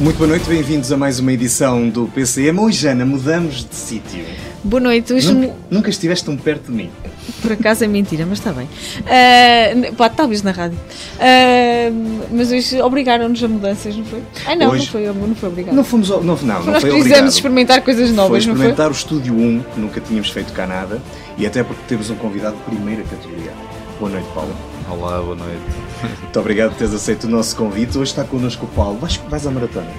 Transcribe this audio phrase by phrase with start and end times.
[0.00, 2.60] Muito boa noite, bem-vindos a mais uma edição do PCM.
[2.60, 4.24] Hoje, Ana, mudamos de sítio.
[4.62, 5.12] Boa noite.
[5.12, 6.90] Hoje Nunca, nunca estiveste tão perto de mim.
[7.42, 8.66] Por acaso é mentira, mas está bem.
[8.66, 10.78] Uh, pá, talvez na rádio.
[11.16, 14.22] Uh, mas hoje obrigaram-nos a mudanças, não foi?
[14.46, 15.74] Ah, não, Hoje- não foi, não foi obrigado.
[15.74, 16.10] Não fomos.
[16.12, 17.28] ao- Não, não, não Nós foi quisemos obrigado.
[17.28, 18.66] experimentar coisas Foi novas, não foi?
[18.66, 21.02] experimentar o Estúdio 1, que nunca tínhamos feito cá nada,
[21.36, 23.52] e até porque temos um convidado de primeira categoria.
[23.98, 24.54] Boa noite, Paulo.
[24.88, 25.87] Olá, boa noite.
[26.22, 27.98] Muito obrigado por teres aceito o nosso convite.
[27.98, 28.98] Hoje está connosco o Paulo.
[28.98, 29.90] Vais, vais à maratona?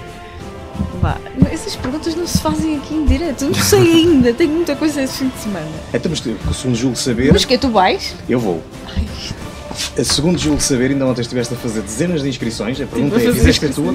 [1.00, 1.16] Vá,
[1.50, 3.44] essas perguntas não se fazem aqui em direto.
[3.44, 5.68] Não sei ainda, tenho muita coisa esse fim de semana.
[5.92, 8.14] Então, mas segundo julgo saber, Mas que tu vais?
[8.28, 8.62] eu vou.
[9.98, 12.80] A Segundo julgo saber, ainda ontem estiveste a fazer dezenas de inscrições.
[12.80, 13.94] A pergunta é: fizeste a tua?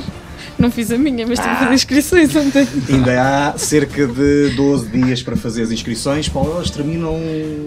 [0.58, 1.58] Não fiz a minha, mas tive a Ah.
[1.58, 2.68] fazer inscrições ontem.
[2.90, 6.30] Ainda há cerca de 12 dias para fazer as inscrições.
[6.30, 7.20] Paulo, elas terminam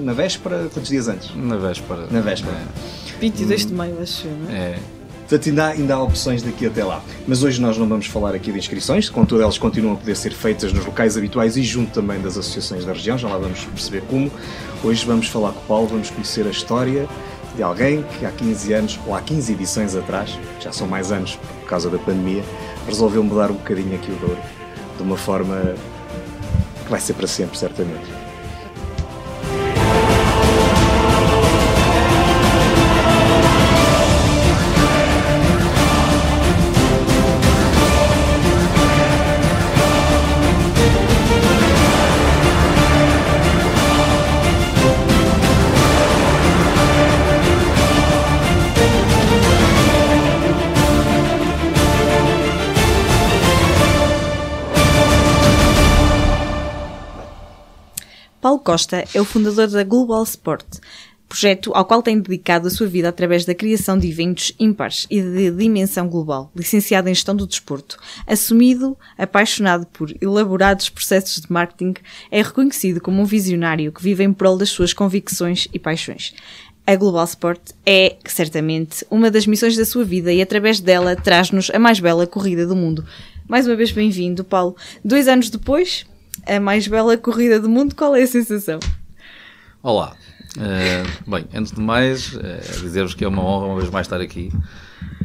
[0.03, 1.31] na véspera, quantos dias antes?
[1.37, 2.07] Na véspera.
[2.11, 2.57] Na véspera.
[3.21, 4.55] 22 de maio, acho eu, não é?
[4.55, 4.79] É.
[5.29, 7.03] Portanto, ainda há, ainda há opções daqui até lá.
[7.27, 10.33] Mas hoje nós não vamos falar aqui de inscrições, contudo elas continuam a poder ser
[10.33, 14.03] feitas nos locais habituais e junto também das associações da região, já lá vamos perceber
[14.09, 14.31] como.
[14.83, 17.07] Hoje vamos falar com o Paulo, vamos conhecer a história
[17.55, 21.39] de alguém que há 15 anos, ou há 15 edições atrás, já são mais anos
[21.61, 22.43] por causa da pandemia,
[22.87, 24.39] resolveu mudar um bocadinho aqui o Douro,
[24.97, 25.75] de uma forma
[26.85, 28.18] que vai ser para sempre, certamente.
[58.49, 60.79] Paulo Costa é o fundador da Global Sport,
[61.29, 65.21] projeto ao qual tem dedicado a sua vida através da criação de eventos ímpares e
[65.21, 67.99] de dimensão global, licenciado em gestão do desporto.
[68.27, 71.93] Assumido, apaixonado por elaborados processos de marketing,
[72.31, 76.33] é reconhecido como um visionário que vive em prol das suas convicções e paixões.
[76.87, 81.69] A Global Sport é, certamente, uma das missões da sua vida e através dela traz-nos
[81.69, 83.05] a mais bela corrida do mundo.
[83.47, 84.75] Mais uma vez bem-vindo, Paulo.
[85.05, 86.07] Dois anos depois,
[86.49, 88.81] a mais bela corrida do mundo, qual é a sensação?
[89.83, 90.17] Olá.
[90.59, 94.21] Eh, bem, antes de mais, eh, dizer-vos que é uma honra uma vez mais estar
[94.21, 94.51] aqui.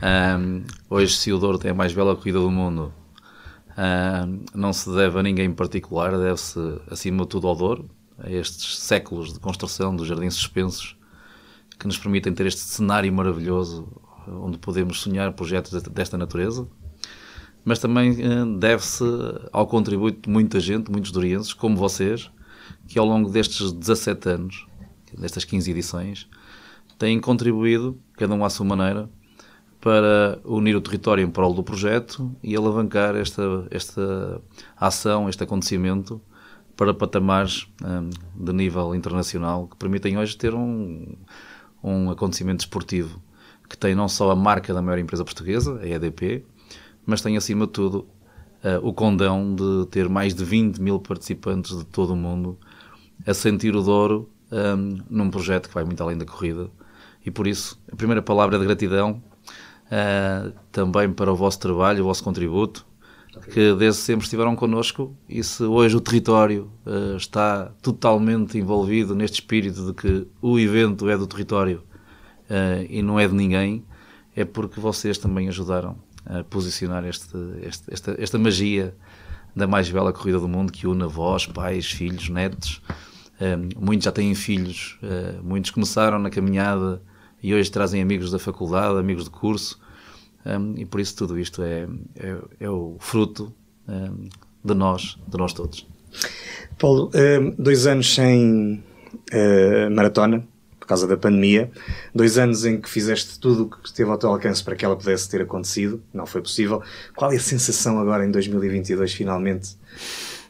[0.02, 2.94] Ahm, hoje, se o Douro tem a mais bela corrida do mundo,
[3.78, 6.60] ahm, não se deve a ninguém em particular, deve-se,
[6.92, 7.90] acima de tudo, ao Douro,
[8.20, 10.98] a estes séculos de construção dos jardins suspensos
[11.80, 13.88] que nos permitem ter este cenário maravilhoso
[14.28, 16.68] onde podemos sonhar projetos desta natureza.
[17.64, 19.04] Mas também eh, deve-se
[19.52, 22.30] ao contributo de muita gente, muitos dorienses, como vocês,
[22.88, 24.68] que ao longo destes 17 anos,
[25.18, 26.30] destas 15 edições,
[26.98, 29.10] têm contribuído, cada um à sua maneira,
[29.80, 34.42] para unir o território em prol do projeto e alavancar esta, esta
[34.78, 36.22] ação, este acontecimento,
[36.76, 41.16] para patamares hum, de nível internacional que permitem hoje ter um,
[41.84, 43.22] um acontecimento desportivo
[43.70, 46.46] que tem não só a marca da maior empresa portuguesa, a EDP,
[47.06, 48.08] mas tem acima de tudo
[48.64, 52.58] eh, o condão de ter mais de 20 mil participantes de todo o mundo
[53.26, 56.70] a sentir o Douro hum, num projeto que vai muito além da corrida.
[57.26, 59.22] E por isso, a primeira palavra é de gratidão
[59.90, 62.86] eh, também para o vosso trabalho, o vosso contributo,
[63.52, 65.16] que desde sempre estiveram connosco.
[65.28, 71.10] E se hoje o território eh, está totalmente envolvido neste espírito de que o evento
[71.10, 71.84] é do território
[72.50, 73.86] eh, e não é de ninguém,
[74.36, 75.98] é porque vocês também ajudaram
[76.50, 78.96] posicionar este, este- esta, esta magia
[79.56, 82.82] da mais bela corrida do mundo que une avós, pais, filhos, netos.
[83.40, 87.02] Eh, muitos já têm filhos, eh, muitos começaram na caminhada
[87.42, 89.80] e hoje trazem amigos da faculdade, amigos de curso.
[90.46, 93.54] Um, e por isso tudo isto é, é, é o fruto
[93.88, 94.28] um,
[94.64, 95.88] de nós, de nós todos.
[96.78, 97.10] Paulo,
[97.58, 98.84] dois anos sem
[99.32, 100.46] eh, maratona,
[100.84, 101.72] por causa da pandemia,
[102.14, 104.98] dois anos em que fizeste tudo o que esteve ao teu alcance para que ela
[104.98, 106.84] pudesse ter acontecido, não foi possível.
[107.16, 109.78] Qual é a sensação agora em 2022, finalmente,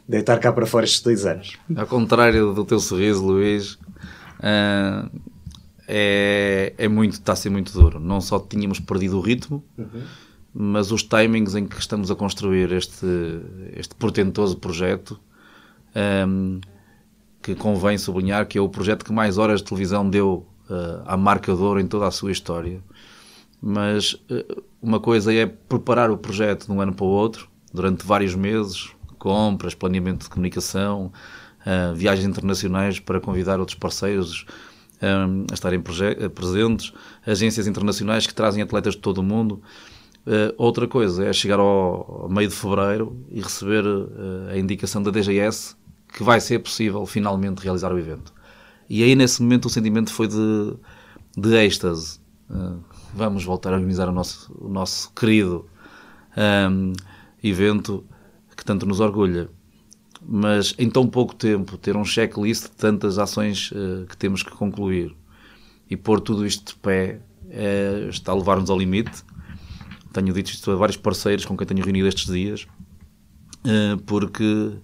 [0.08, 1.56] deitar cá para fora estes dois anos?
[1.76, 3.78] Ao contrário do teu sorriso, Luís,
[4.40, 5.08] ah,
[5.86, 8.00] é, é muito, está a ser muito duro.
[8.00, 9.64] Não só tínhamos perdido o ritmo,
[10.52, 13.06] mas os timings em que estamos a construir este,
[13.76, 15.16] este portentoso projeto,
[15.94, 16.58] ahm,
[17.44, 21.16] que convém sublinhar que é o projeto que mais horas de televisão deu ah, à
[21.16, 22.82] marca de em toda a sua história.
[23.60, 24.46] Mas eh,
[24.80, 28.90] uma coisa é preparar o projeto de um ano para o outro, durante vários meses,
[29.18, 31.12] compras, planeamento de comunicação,
[31.66, 34.46] ah, viagens internacionais para convidar outros parceiros
[35.02, 36.94] a estarem presentes,
[37.26, 39.60] agências internacionais que trazem atletas de todo o mundo.
[40.26, 45.02] Uh, outra coisa é chegar ao, ao, meio de fevereiro e receber uh, a indicação
[45.02, 45.76] da DGS
[46.14, 48.32] que vai ser possível finalmente realizar o evento.
[48.88, 50.74] E aí, nesse momento, o sentimento foi de,
[51.36, 52.20] de êxtase.
[52.48, 52.78] Uh,
[53.12, 55.66] vamos voltar a organizar o nosso, o nosso querido
[56.70, 56.92] um,
[57.42, 58.04] evento
[58.56, 59.50] que tanto nos orgulha.
[60.22, 64.52] Mas em tão pouco tempo, ter um checklist de tantas ações uh, que temos que
[64.52, 65.16] concluir
[65.90, 67.20] e pôr tudo isto de pé
[67.50, 69.24] é, está a levar-nos ao limite.
[70.12, 72.68] Tenho dito isto a vários parceiros com quem tenho reunido estes dias,
[73.66, 74.78] uh, porque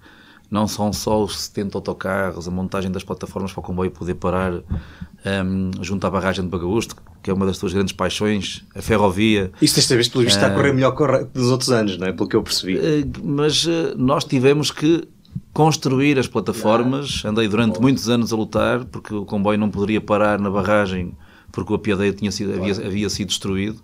[0.50, 4.52] não são só os 70 autocarros, a montagem das plataformas para o comboio poder parar
[4.52, 9.52] um, junto à barragem de Bagaústo, que é uma das tuas grandes paixões, a ferrovia.
[9.62, 12.12] Isso desta vez, pelo visto, está a correr melhor que dos outros anos, não é?
[12.12, 12.76] Pelo que eu percebi.
[12.76, 15.06] Uh, mas uh, nós tivemos que
[15.52, 17.24] construir as plataformas.
[17.24, 21.16] Andei durante muitos anos a lutar, porque o comboio não poderia parar na barragem,
[21.52, 23.80] porque o apiadeiro tinha sido, havia, havia sido destruído.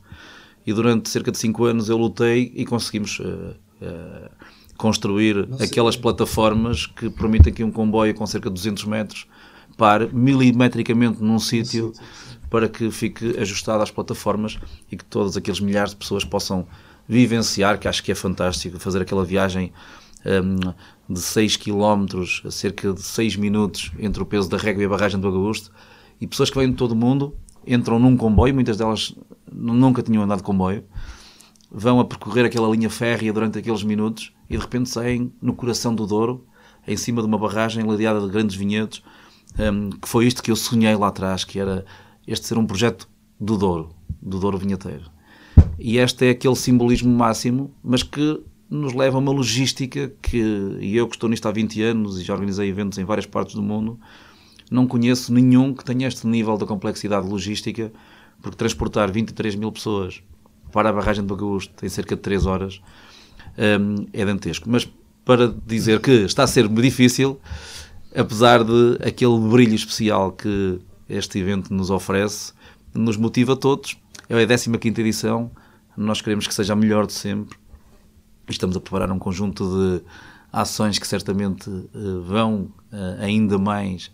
[0.67, 3.55] E durante cerca de 5 anos eu lutei e conseguimos uh,
[4.77, 9.27] construir aquelas plataformas que permitem que um comboio com cerca de 200 metros
[9.77, 11.93] pare milimetricamente num sítio
[12.49, 14.59] para que fique ajustado às plataformas
[14.91, 16.67] e que todos aqueles milhares de pessoas possam
[17.09, 19.73] vivenciar, que acho que é fantástico, fazer aquela viagem
[20.25, 22.07] um, de 6 km
[22.45, 25.71] a cerca de 6 minutos entre o peso da régua e a barragem do Augusto
[26.21, 27.35] e pessoas que vêm de todo o mundo
[27.67, 29.15] entram num comboio, muitas delas
[29.53, 30.85] nunca tinham andado de comboio,
[31.71, 35.95] vão a percorrer aquela linha férrea durante aqueles minutos e de repente saem no coração
[35.95, 36.47] do Douro,
[36.87, 39.03] em cima de uma barragem ladeada de grandes vinhedos,
[39.59, 41.85] um, que foi isto que eu sonhei lá atrás, que era
[42.27, 43.09] este ser um projeto
[43.41, 43.91] do Douro,
[44.23, 45.11] do Douro Vinheteiro.
[45.79, 50.97] E este é aquele simbolismo máximo, mas que nos leva a uma logística que, e
[50.97, 53.63] eu que estou nisto há 20 anos e já organizei eventos em várias partes do
[53.63, 53.99] mundo,
[54.71, 57.93] não conheço nenhum que tenha este nível de complexidade logística,
[58.43, 60.23] porque transportar 23 mil pessoas
[60.73, 62.81] para a barragem de Bagaústo em cerca de 3 horas
[63.59, 64.69] um, é dantesco.
[64.69, 64.89] Mas
[65.25, 67.41] para dizer que está a ser difícil,
[68.15, 70.79] apesar de aquele brilho especial que
[71.09, 72.53] este evento nos oferece,
[72.95, 73.97] nos motiva a todos.
[74.29, 75.51] É a 15 edição,
[75.97, 77.57] nós queremos que seja a melhor de sempre.
[78.49, 80.05] Estamos a preparar um conjunto de
[80.53, 84.11] ações que certamente uh, vão uh, ainda mais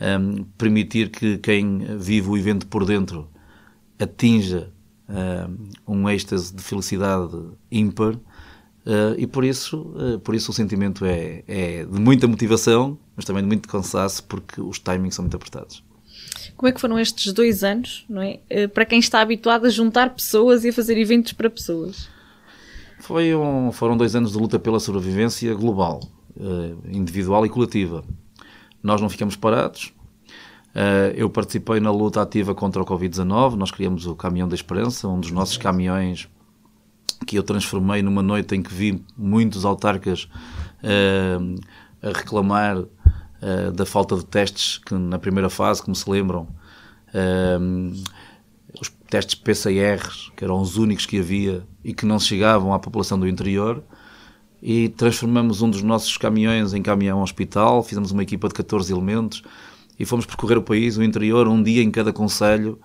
[0.00, 3.28] um, permitir que quem vive o evento por dentro
[3.98, 4.72] atinja
[5.08, 7.36] um, um êxtase de felicidade
[7.70, 8.18] ímpar
[8.86, 13.24] Uh, e por isso, uh, por isso o sentimento é, é de muita motivação, mas
[13.24, 15.82] também de muito cansaço, porque os timings são muito apertados.
[16.56, 18.38] Como é que foram estes dois anos, não é?
[18.48, 22.08] Uh, para quem está habituado a juntar pessoas e a fazer eventos para pessoas?
[23.00, 26.00] Foi um, foram dois anos de luta pela sobrevivência global,
[26.88, 28.02] individual e coletiva.
[28.82, 29.92] Nós não ficamos parados.
[31.14, 33.54] Eu participei na luta ativa contra o Covid-19.
[33.54, 36.28] Nós criamos o Caminhão da Esperança, um dos nossos caminhões
[37.24, 40.28] que eu transformei numa noite em que vi muitos autarcas
[40.82, 41.60] uh,
[42.02, 46.48] a reclamar uh, da falta de testes que na primeira fase, como se lembram,
[47.14, 47.92] uh,
[48.80, 50.00] os testes PCR,
[50.36, 53.82] que eram os únicos que havia e que não chegavam à população do interior,
[54.62, 59.42] e transformamos um dos nossos caminhões em caminhão hospital, fizemos uma equipa de 14 elementos
[59.98, 62.78] e fomos percorrer o país, o interior, um dia em cada conselho,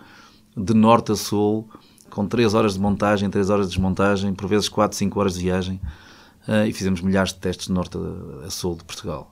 [0.56, 1.70] de norte a sul,
[2.10, 5.42] com 3 horas de montagem, 3 horas de desmontagem, por vezes 4, 5 horas de
[5.42, 5.80] viagem,
[6.48, 9.32] uh, e fizemos milhares de testes de norte a, a, sul de Portugal.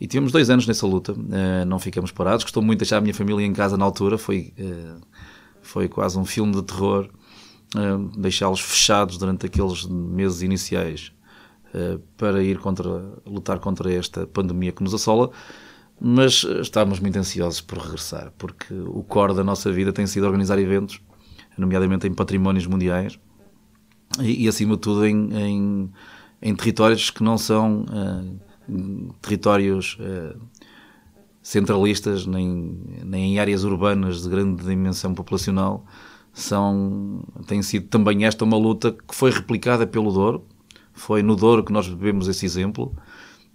[0.00, 2.44] E tivemos dois anos nessa luta, uh, não ficamos parados.
[2.44, 5.00] Gostou muito de deixar a minha família em casa na altura, foi, uh,
[5.62, 7.08] foi quase um filme de terror,
[8.16, 11.12] deixá-los fechados durante aqueles meses iniciais
[12.16, 15.30] para ir contra, lutar contra esta pandemia que nos assola
[16.00, 20.58] mas estávamos muito ansiosos por regressar, porque o core da nossa vida tem sido organizar
[20.58, 21.00] eventos
[21.56, 23.18] nomeadamente em patrimónios mundiais
[24.20, 25.90] e, e acima de tudo, em, em,
[26.40, 30.40] em, territórios que não são uh, territórios uh,
[31.42, 35.84] centralistas, nem, nem em áreas urbanas de grande dimensão populacional.
[36.32, 40.44] São, tem sido também esta uma luta que foi replicada pelo Douro.
[40.92, 42.94] Foi no Douro que nós bebemos esse exemplo,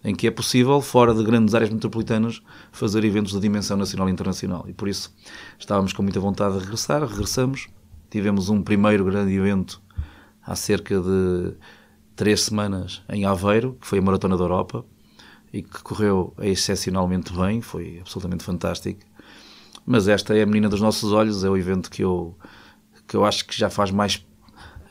[0.03, 2.41] em que é possível, fora de grandes áreas metropolitanas,
[2.71, 4.65] fazer eventos de dimensão nacional e internacional.
[4.67, 5.13] E por isso
[5.57, 7.67] estávamos com muita vontade de regressar, regressamos
[8.13, 9.81] Tivemos um primeiro grande evento
[10.45, 11.55] há cerca de
[12.15, 14.85] três semanas em Aveiro, que foi a Maratona da Europa,
[15.51, 18.99] e que correu excepcionalmente bem, foi absolutamente fantástico.
[19.83, 22.37] Mas esta é a menina dos nossos olhos, é o evento que eu,
[23.07, 24.23] que eu acho que já faz mais.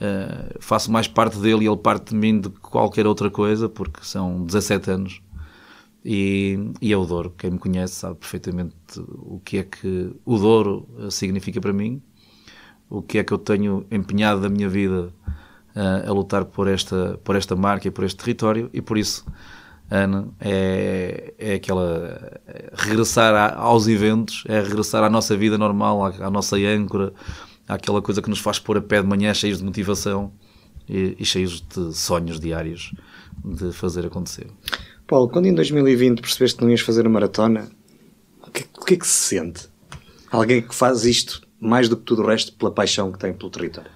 [0.03, 4.01] Uh, faço mais parte dele e ele parte de mim de qualquer outra coisa, porque
[4.03, 5.23] são 17 anos.
[6.05, 7.33] E, e é o Douro.
[7.39, 12.03] Quem me conhece sabe perfeitamente o que é que o Douro significa para mim
[12.93, 15.09] o que é que eu tenho empenhado da minha vida
[15.75, 19.25] uh, a lutar por esta, por esta marca e por este território, e por isso,
[19.91, 22.43] Ana, é, é aquela.
[22.47, 27.15] É regressar a, aos eventos, é regressar à nossa vida normal, à, à, nossa âncora,
[27.69, 30.33] àquela coisa que nos faz pôr a pé de manhã cheios de motivação
[30.89, 32.93] e, e cheios de sonhos diários
[33.45, 34.47] de fazer acontecer.
[35.07, 37.69] Paulo, quando em 2020 percebeste que não ias fazer a maratona,
[38.47, 39.69] o que, o que é que se sente?
[40.31, 43.51] Alguém que faz isto mais do que tudo o resto pela paixão que tem pelo
[43.51, 43.91] território?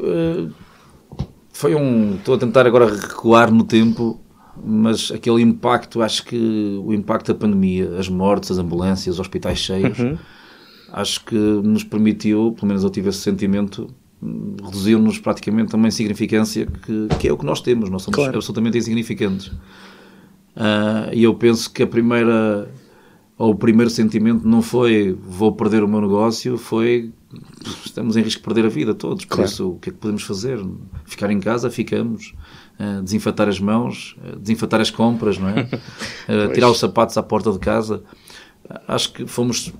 [0.00, 0.52] Uh,
[1.52, 2.16] foi um.
[2.16, 4.20] Estou a tentar agora recuar no tempo,
[4.56, 9.58] mas aquele impacto, acho que o impacto da pandemia, as mortes, as ambulâncias, os hospitais
[9.58, 10.18] cheios, uhum.
[10.92, 13.88] Acho que nos permitiu, pelo menos eu tive esse sentimento,
[14.22, 18.36] reduziu-nos praticamente a uma insignificância que, que, é o que nós temos, nós somos claro.
[18.36, 19.48] absolutamente insignificantes.
[20.56, 22.68] Uh, e eu penso que a primeira,
[23.36, 27.12] ou o primeiro sentimento não foi vou perder o meu negócio, foi
[27.84, 29.50] estamos em risco de perder a vida todos, por claro.
[29.50, 30.58] isso o que é que podemos fazer?
[31.04, 32.34] Ficar em casa, ficamos.
[32.80, 35.68] Uh, desinfatar as mãos, uh, desinfatar as compras, não é?
[36.54, 38.02] tirar os sapatos à porta de casa.
[38.86, 39.72] Acho que fomos,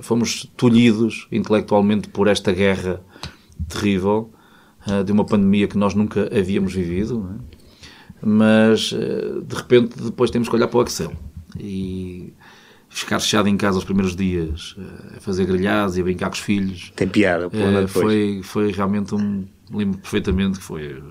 [0.00, 3.00] fomos tolhidos intelectualmente por esta guerra
[3.68, 4.32] terrível
[4.86, 8.26] uh, de uma pandemia que nós nunca havíamos vivido, é?
[8.26, 11.12] mas uh, de repente depois temos que olhar para o Excel
[11.58, 12.32] e
[12.88, 14.76] ficar fechado em casa os primeiros dias,
[15.16, 16.92] a fazer grelhados e a brincar com os filhos.
[16.96, 17.50] Tem piada,
[17.86, 19.46] foi, foi realmente um.
[19.70, 21.02] Lembro perfeitamente que foi.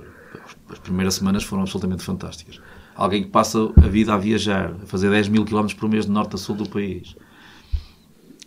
[0.69, 2.59] As primeiras semanas foram absolutamente fantásticas.
[2.97, 6.11] Alguém que passa a vida a viajar, a fazer 10 mil quilómetros por mês de
[6.11, 7.15] norte a sul do país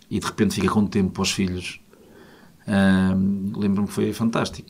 [0.09, 1.81] e de repente fica com tempo para os filhos
[3.55, 4.69] Lembro-me que foi fantástico.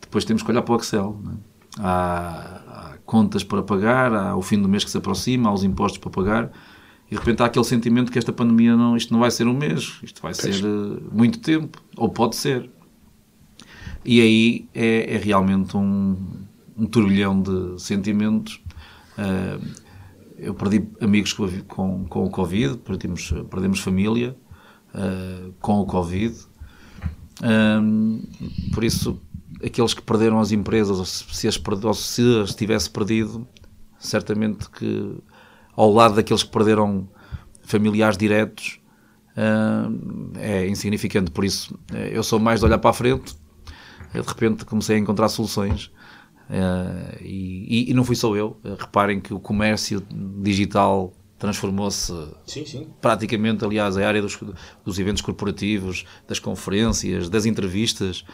[0.00, 1.20] Depois temos que olhar para o Excel.
[1.26, 1.58] É?
[1.80, 5.64] Há, há, contas para pagar, há o fim do mês que se aproxima, há os
[5.64, 6.52] impostos para pagar.
[7.10, 9.54] E de repente há aquele sentimento que esta pandemia não, isto não vai ser um
[9.54, 12.70] mês, isto vai ser uh, muito tempo, ou pode ser.
[14.04, 16.16] E aí é, é realmente um,
[16.76, 18.62] um turbilhão de sentimentos.
[19.18, 19.88] Uh,
[20.36, 24.36] eu perdi amigos com, com, o Covid, perdemos, perdemos família
[24.94, 26.36] uh, com o Covid,
[27.42, 28.22] um,
[28.72, 29.20] por isso,
[29.64, 33.46] aqueles que perderam as empresas, ou se as, ou se as tivesse perdido,
[33.98, 35.16] certamente que
[35.76, 37.08] ao lado daqueles que perderam
[37.62, 38.80] familiares diretos,
[40.36, 41.30] é insignificante.
[41.30, 41.78] Por isso,
[42.10, 43.36] eu sou mais de olhar para a frente.
[44.12, 45.92] De repente comecei a encontrar soluções.
[46.48, 48.56] Uh, e, e, não fui só eu.
[48.78, 50.02] reparem que o comércio
[50.42, 52.12] digital transformou-se
[53.00, 54.38] praticamente, aliás, a área dos,
[54.84, 58.24] dos, eventos corporativos, das conferências, das entrevistas.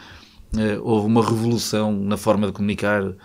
[0.53, 3.15] Uh, houve uma revolução na forma de comunicar uh,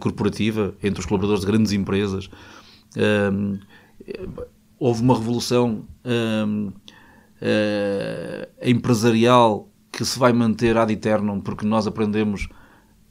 [0.00, 2.28] corporativa entre os colaboradores de grandes empresas.
[2.96, 3.58] Uh,
[4.78, 5.86] houve uma revolução
[8.62, 12.48] empresarial que se vai manter ad eternum porque nós aprendemos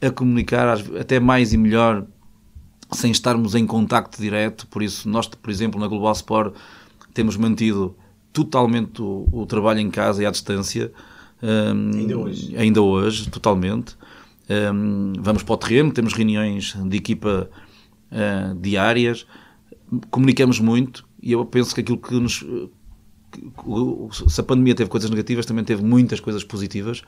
[0.06, 2.06] a comunicar até mais e melhor
[2.92, 4.68] sem estarmos em contacto direto.
[4.68, 6.56] Por isso, nós, por exemplo, na Global Sport,
[7.14, 7.96] temos mantido
[8.32, 10.92] totalmente o, o trabalho em casa e à distância.
[11.42, 12.58] Um, ainda hoje.
[12.58, 13.96] Ainda hoje, totalmente.
[14.50, 17.50] Um, vamos para o terreno, temos reuniões de equipa
[18.12, 19.26] uh, diárias,
[20.10, 22.46] comunicamos muito e eu penso que aquilo que nos.
[24.28, 27.02] se a pandemia teve coisas negativas, também teve muitas coisas positivas.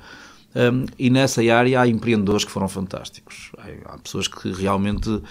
[0.56, 3.52] Um, e nessa área há empreendedores que foram fantásticos.
[3.86, 5.22] Há pessoas que realmente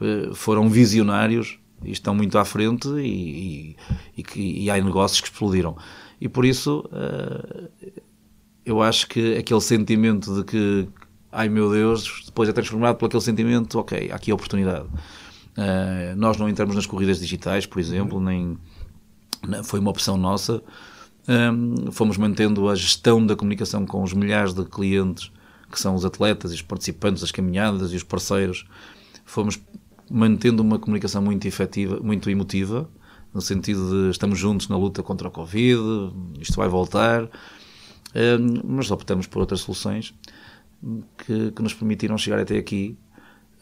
[0.00, 3.76] eh, foram visionários e estão muito à frente e, e,
[4.18, 5.76] e, que, e há negócios que explodiram.
[6.20, 7.68] E por isso uh,
[8.64, 10.88] eu acho que aquele sentimento de que,
[11.30, 14.86] ai meu Deus, depois é transformado por aquele sentimento, ok, aqui a oportunidade.
[15.56, 18.58] Uh, nós não entramos nas corridas digitais, por exemplo, nem
[19.64, 20.62] foi uma opção nossa.
[21.26, 25.32] Um, fomos mantendo a gestão da comunicação com os milhares de clientes
[25.70, 28.66] que são os atletas e os participantes das caminhadas e os parceiros.
[29.24, 29.60] Fomos
[30.10, 32.88] mantendo uma comunicação muito efetiva, muito emotiva,
[33.32, 35.80] no sentido de estamos juntos na luta contra o Covid,
[36.40, 37.28] isto vai voltar,
[38.14, 40.14] eh, mas optamos por outras soluções
[41.18, 42.96] que, que nos permitiram chegar até aqui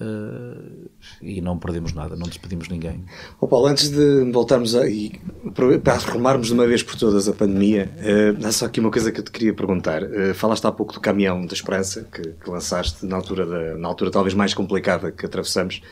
[0.01, 0.82] Uh,
[1.21, 3.05] e não perdemos nada, não despedimos ninguém.
[3.41, 5.21] Oh Paulo, antes de voltarmos a, e,
[5.55, 9.13] para arrumarmos de uma vez por todas a pandemia, uh, há só aqui uma coisa
[9.13, 10.03] que eu te queria perguntar.
[10.03, 13.89] Uh, falaste há pouco do caminhão da esperança que, que lançaste na altura, da, na
[13.89, 15.83] altura talvez mais complicada que atravessamos.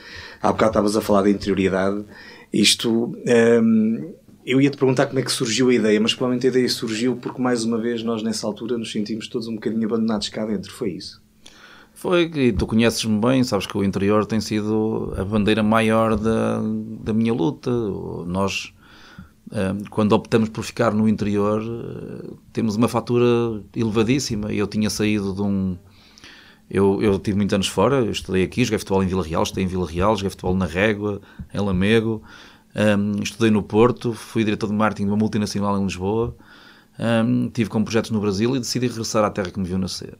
[0.43, 2.05] Há bocado estavas a falar da interioridade.
[2.53, 3.15] Isto.
[3.63, 4.15] Um,
[4.45, 7.15] eu ia te perguntar como é que surgiu a ideia, mas provavelmente a ideia surgiu
[7.15, 10.73] porque mais uma vez nós nessa altura nos sentimos todos um bocadinho abandonados cá dentro.
[10.73, 11.23] Foi isso?
[12.01, 16.59] Foi, e tu conheces-me bem, sabes que o interior tem sido a bandeira maior da,
[16.99, 17.71] da minha luta.
[18.25, 18.73] Nós,
[19.53, 24.51] eh, quando optamos por ficar no interior, eh, temos uma fatura elevadíssima.
[24.51, 25.77] Eu tinha saído de um.
[26.71, 29.65] Eu, eu tive muitos anos fora, eu estudei aqui, joguei futebol em Vila Real, estudei
[29.65, 31.21] em Vila Real, joguei futebol na Régua,
[31.53, 32.23] em Lamego,
[32.99, 36.35] um, estudei no Porto, fui diretor de marketing de uma multinacional em Lisboa,
[36.99, 40.17] um, tive com projetos no Brasil e decidi regressar à terra que me viu nascer.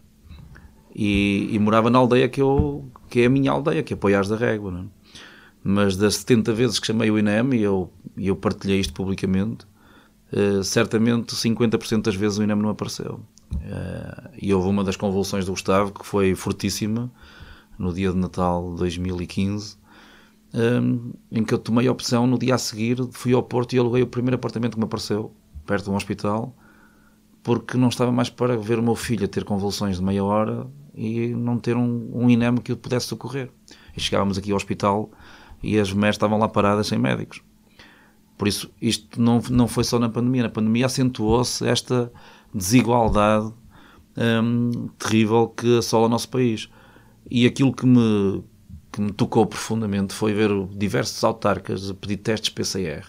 [0.95, 4.29] E, e, morava na aldeia que, eu, que é a minha aldeia, que é Poiares
[4.29, 4.71] da Régua.
[4.71, 4.85] Não é?
[5.63, 9.67] Mas das 70 vezes que chamei o INEM, e eu, eu partilhei isto publicamente,
[10.33, 13.21] uh, certamente 50% das vezes o INEM não apareceu.
[13.55, 17.11] Uh, e houve uma das convulsões do Gustavo que foi fortíssima,
[17.79, 19.77] no dia de Natal de 2015,
[20.53, 23.79] um, em que eu tomei a opção, no dia a seguir, fui ao Porto e
[23.79, 25.33] aluguei o primeiro apartamento que me apareceu,
[25.65, 26.55] perto de um hospital,
[27.43, 30.67] porque não estava mais para ver o meu filho a ter convulsões de meia hora
[30.95, 33.51] e não ter um, um que o pudesse socorrer.
[33.97, 35.11] E chegávamos aqui ao hospital
[35.63, 37.43] e as mulheres estavam lá paradas sem médicos.
[38.37, 40.45] Por isso, isto não, não foi só na pandemia.
[40.45, 42.11] Na pandemia acentuou-se esta
[42.55, 43.53] desigualdade
[44.17, 46.69] hum, terrível que assola o nosso país.
[47.31, 48.43] E aquilo que me,
[48.91, 53.05] que me tocou profundamente foi ver diversos autarcas a pedir testes PCR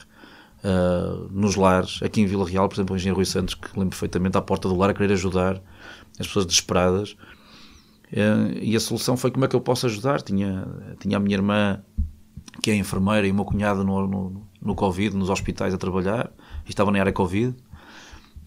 [0.63, 3.89] uh, nos lares, aqui em Vila Real, por exemplo, o engenheiro Rui Santos, que lembro
[3.89, 5.61] perfeitamente, à porta do lar a querer ajudar
[6.19, 7.15] as pessoas desesperadas.
[8.11, 10.21] Uh, e a solução foi como é que eu posso ajudar?
[10.21, 10.67] Tinha,
[10.99, 11.81] tinha a minha irmã,
[12.61, 16.31] que é enfermeira, e o meu cunhado no, no, no Covid, nos hospitais a trabalhar,
[16.65, 17.55] e estava na área Covid.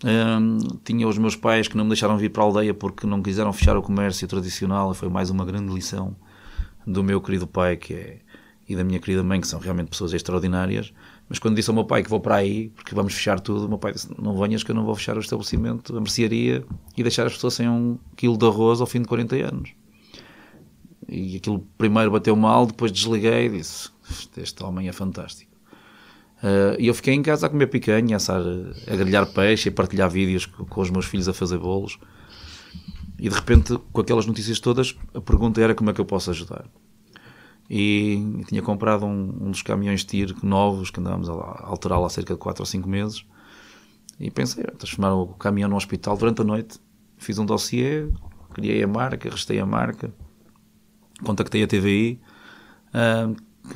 [0.04, 3.22] Um, tinha os meus pais que não me deixaram vir para a aldeia porque não
[3.22, 4.92] quiseram fechar o comércio tradicional.
[4.92, 6.14] Foi mais uma grande lição
[6.86, 8.18] do meu querido pai que é,
[8.68, 10.92] e da minha querida mãe, que são realmente pessoas extraordinárias.
[11.28, 13.68] Mas quando disse ao meu pai que vou para aí, porque vamos fechar tudo, o
[13.68, 16.64] meu pai disse: Não venhas que eu não vou fechar o estabelecimento, a mercearia
[16.96, 19.70] e deixar as pessoas sem um quilo de arroz ao fim de 40 anos.
[21.08, 23.90] E aquilo primeiro bateu mal, depois desliguei e disse:
[24.36, 25.52] Este homem é fantástico.
[26.42, 29.72] Uh, e eu fiquei em casa a comer picanha, a, assar, a grelhar peixe, a
[29.72, 31.98] partilhar vídeos com, com os meus filhos a fazer bolos.
[33.18, 36.30] E de repente, com aquelas notícias todas, a pergunta era como é que eu posso
[36.30, 36.66] ajudar.
[37.68, 41.32] E tinha comprado um, um dos caminhões TIR novos que andávamos a,
[41.64, 43.24] alterá-lo há cerca de 4 ou 5 meses.
[44.20, 46.78] E pensei, transformar o caminhão num hospital durante a noite.
[47.16, 48.08] Fiz um dossiê,
[48.52, 50.12] criei a marca, restei a marca,
[51.24, 52.20] contactei a TVI,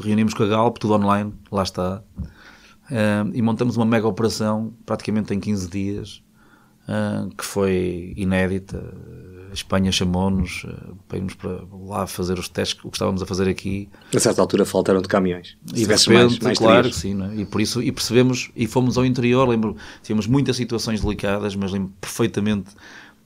[0.00, 2.02] reunimos com a Galp, tudo online, lá está.
[3.32, 6.22] E montamos uma mega operação, praticamente em 15 dias,
[7.36, 8.94] que foi inédita.
[9.50, 13.26] A Espanha chamou-nos uh, para irmos para lá fazer os testes, o que estávamos a
[13.26, 13.88] fazer aqui.
[14.14, 15.56] A certa altura faltaram de caminhões.
[15.70, 17.40] E de repente, mais, mais claro que sim, é?
[17.40, 21.72] e por isso, e percebemos, e fomos ao interior, lembro, tínhamos muitas situações delicadas, mas
[21.72, 22.70] lembro perfeitamente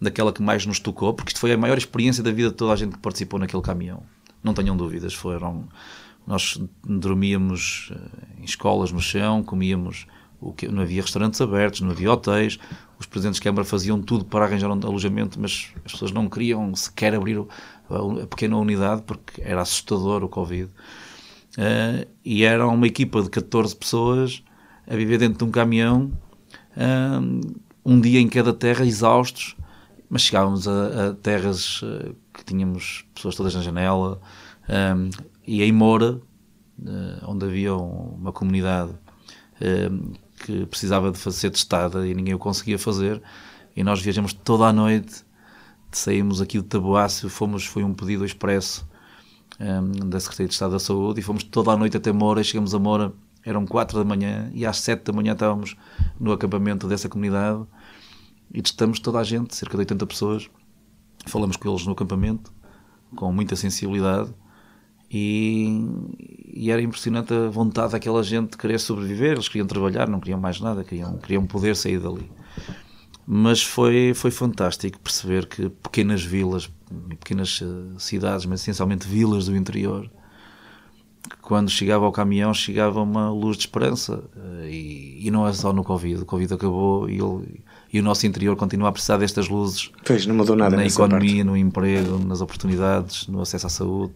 [0.01, 2.73] daquela que mais nos tocou, porque isto foi a maior experiência da vida de toda
[2.73, 4.03] a gente que participou naquele caminhão.
[4.43, 5.69] Não tenham dúvidas, foram
[6.27, 10.07] nós dormíamos eh, em escolas no chão, comíamos
[10.51, 12.59] que não havia restaurantes abertos, não havia hotéis.
[12.99, 16.75] Os presidentes de Câmara faziam tudo para arranjar um alojamento, mas as pessoas não queriam
[16.75, 17.39] sequer abrir
[17.89, 20.71] a pequena unidade porque era assustador o Covid.
[21.59, 24.43] Uh, e era uma equipa de 14 pessoas
[24.87, 26.11] a viver dentro de um caminhão,
[26.77, 29.55] uh, um dia em cada terra, exaustos,
[30.09, 34.21] mas chegávamos a, a terras uh, que tínhamos pessoas todas na janela,
[35.47, 36.21] e em Moura,
[37.27, 38.95] onde havia uma comunidade
[40.43, 43.23] que precisava de ser testada e ninguém o conseguia fazer,
[43.75, 45.25] e nós viajamos toda a noite,
[45.91, 48.87] saímos aqui de Taboácio, fomos, foi um pedido expresso
[49.61, 52.75] um, da Secretaria de Estado da Saúde, e fomos toda a noite até Moura, chegamos
[52.75, 53.13] a Moura,
[53.45, 55.77] eram 4 da manhã, e às 7 da manhã estávamos
[56.19, 57.65] no acampamento dessa comunidade,
[58.53, 60.51] e testamos toda a gente, cerca de 80 pessoas,
[61.27, 62.53] falamos com eles no acampamento,
[63.17, 64.35] com muita sensibilidade,
[65.13, 65.85] e,
[66.55, 69.33] e, era impressionante a vontade daquela gente de querer sobreviver.
[69.33, 72.31] Eles queriam trabalhar, não queriam mais nada, queriam, queriam poder sair dali.
[73.27, 76.71] Mas foi, foi fantástico perceber que pequenas vilas,
[77.21, 80.11] pequenas eh, cidades, mas essencialmente vilas do interior,
[81.43, 84.25] quando chegava ao caminhão chegava uma luz de esperança.
[84.35, 86.23] Eh, e, e não é só no Covid.
[86.23, 87.61] O Covid acabou e, ele,
[87.93, 89.91] e o nosso interior continua a precisar destas luzes.
[90.07, 91.45] Pois, não mudou nada na economia, parte.
[91.45, 94.15] no emprego, nas oportunidades, no acesso à saúde.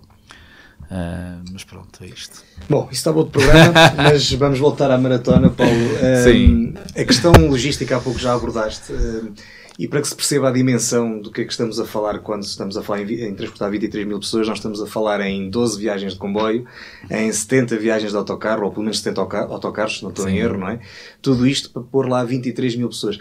[0.91, 2.45] Uh, mas pronto, é isto.
[2.69, 5.73] Bom, isso bom de programa, mas vamos voltar à maratona, Paulo.
[5.73, 6.75] Uh, Sim.
[6.97, 8.93] A questão logística há pouco já abordaste.
[8.93, 9.33] Uh,
[9.79, 12.45] e para que se perceba a dimensão do que é que estamos a falar quando
[12.45, 15.79] estamos a falar em, em, transportar 23 mil pessoas, nós estamos a falar em 12
[15.79, 16.65] viagens de comboio,
[17.11, 20.57] em 70 viagens de autocarro, ou pelo menos 70 autocarros, se não estou em erro,
[20.57, 20.81] não é?
[21.21, 23.19] Tudo isto para pôr lá 23 mil pessoas.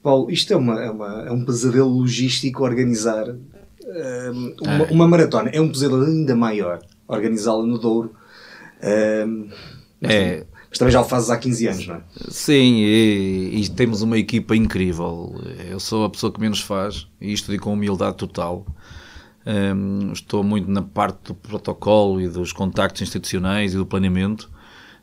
[0.00, 3.34] Paulo, isto é, uma, é, uma, é um pesadelo logístico organizar
[4.60, 5.50] uma, uma, maratona.
[5.52, 8.14] É um pesadelo ainda maior organizá-la no Douro.
[10.00, 10.46] Mas, é.
[10.68, 12.00] mas também já o fazes há 15 anos, não é?
[12.28, 15.34] Sim, e, e, temos uma equipa incrível.
[15.68, 18.66] Eu sou a pessoa que menos faz, e isto digo com humildade total.
[19.46, 24.50] Um, estou muito na parte do protocolo e dos contactos institucionais e do planeamento,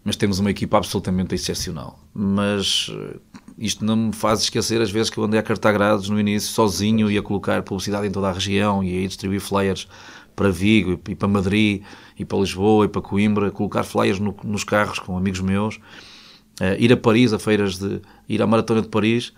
[0.04, 1.98] mas temos uma equipa absolutamente excepcional.
[2.14, 3.20] Mas eh,
[3.58, 6.50] isto não me faz esquecer as vezes que eu andei a cartar grados no início
[6.50, 9.88] sozinho e a colocar publicidade em toda a região e a distribuir flyers
[10.36, 11.84] para Vigo e para Madrid
[12.18, 16.76] e para Lisboa e para Coimbra, colocar flyers no, nos carros com amigos meus, uh,
[16.80, 18.02] ir a Paris, a feiras de.
[18.28, 19.34] ir à Maratona de Paris.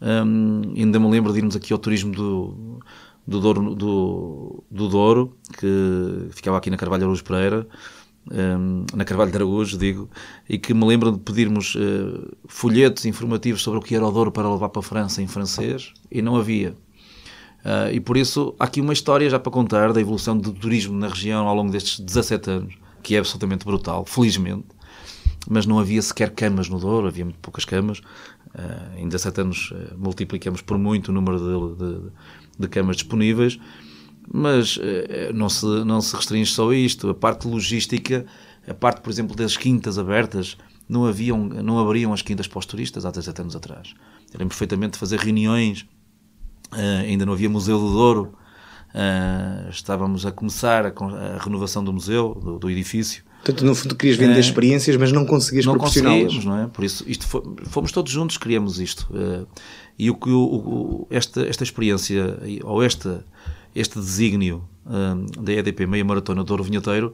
[0.00, 2.80] Um, ainda me lembro de irmos aqui ao turismo do,
[3.26, 7.66] do Douro, do, do Douro, que ficava aqui na Carvalho Araújo Pereira,
[8.30, 10.10] um, na Carvalho de Araújo, digo,
[10.48, 14.32] e que me lembro de pedirmos uh, folhetos informativos sobre o que era o Douro
[14.32, 16.74] para levar para a França em francês, e não havia.
[17.64, 20.98] Uh, e por isso há aqui uma história já para contar da evolução do turismo
[20.98, 24.66] na região ao longo destes 17 anos, que é absolutamente brutal, felizmente.
[25.48, 27.98] Mas não havia sequer camas no Douro, havia muito poucas camas.
[27.98, 32.10] Uh, em 17 anos uh, multiplicamos por muito o número de, de,
[32.58, 33.58] de camas disponíveis,
[34.32, 34.78] mas
[35.34, 37.10] não, se, não se restringe só a isto.
[37.10, 38.24] A parte logística,
[38.66, 40.56] a parte, por exemplo, das quintas abertas,
[40.88, 43.94] não, haviam, não abriam as quintas para os turistas há 17 anos atrás.
[44.32, 45.84] Eram perfeitamente fazer reuniões
[46.72, 48.34] Uh, ainda não havia Museu do Douro,
[48.94, 53.22] uh, estávamos a começar a, a renovação do museu, do, do, edifício.
[53.44, 56.44] Portanto, no fundo, querias vender uh, experiências, mas não conseguias não proporcioná-las.
[56.44, 56.66] não é?
[56.68, 59.06] Por isso, isto foi, fomos todos juntos, criamos isto.
[59.98, 60.30] e o que
[61.14, 63.24] esta, esta experiência, ou esta,
[63.74, 64.64] este desígnio
[65.38, 67.12] da EDP Meia Maratona do Douro Vinheteiro,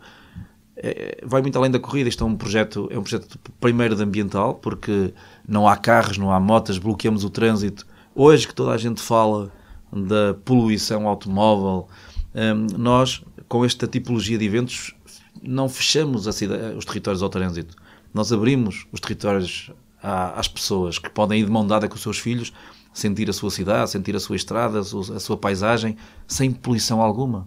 [0.76, 2.08] é, vai muito além da corrida.
[2.08, 5.12] Isto é um projeto, é um projeto primeiro de ambiental, porque
[5.46, 7.84] não há carros, não há motas, bloqueamos o trânsito
[8.20, 9.48] Hoje que toda a gente fala
[9.92, 11.86] da poluição automóvel,
[12.34, 14.92] hum, nós, com esta tipologia de eventos,
[15.40, 17.76] não fechamos os territórios ao trânsito.
[18.12, 19.70] Nós abrimos os territórios
[20.02, 22.52] às pessoas que podem ir de mão dada com os seus filhos,
[22.92, 27.46] sentir a sua cidade, sentir a sua estrada, a sua paisagem, sem poluição alguma.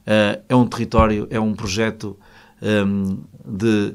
[0.00, 2.18] Uh, é um território, é um projeto
[2.60, 3.94] um, de,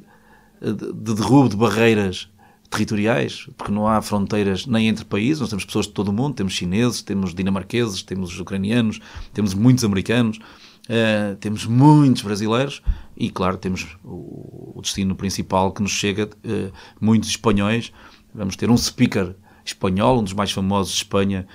[0.61, 2.29] de, de derrubo de barreiras
[2.69, 6.35] territoriais, porque não há fronteiras nem entre países, nós temos pessoas de todo o mundo,
[6.35, 8.99] temos chineses, temos dinamarqueses, temos ucranianos,
[9.33, 12.81] temos muitos americanos, uh, temos muitos brasileiros
[13.15, 17.91] e, claro, temos o, o destino principal que nos chega, uh, muitos espanhóis.
[18.33, 21.47] Vamos ter um speaker espanhol, um dos mais famosos de Espanha,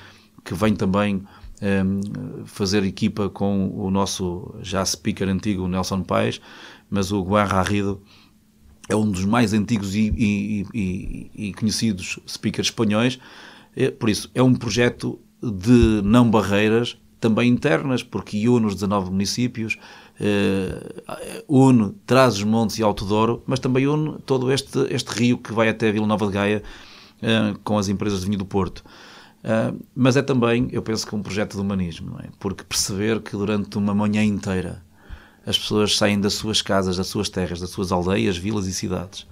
[0.44, 1.22] que vem também um,
[1.60, 6.40] eh, fazer equipa com o nosso já speaker antigo, Nelson Paes,
[6.88, 8.02] mas o Juan Garrido
[8.90, 13.18] é um dos mais antigos e, e, e, e conhecidos speakers espanhóis.
[13.76, 19.10] É, por isso, é um projeto de não barreiras, também internas, porque une os 19
[19.10, 19.78] municípios,
[20.20, 25.38] uh, une traz os montes e Alto Douro, mas também une todo este, este rio
[25.38, 26.62] que vai até Vila Nova de Gaia
[27.22, 28.82] uh, com as empresas de vinho do Porto.
[29.44, 32.28] Uh, mas é também, eu penso que um projeto de humanismo, é?
[32.38, 34.82] porque perceber que durante uma manhã inteira
[35.50, 39.26] as pessoas saem das suas casas, das suas terras, das suas aldeias, vilas e cidades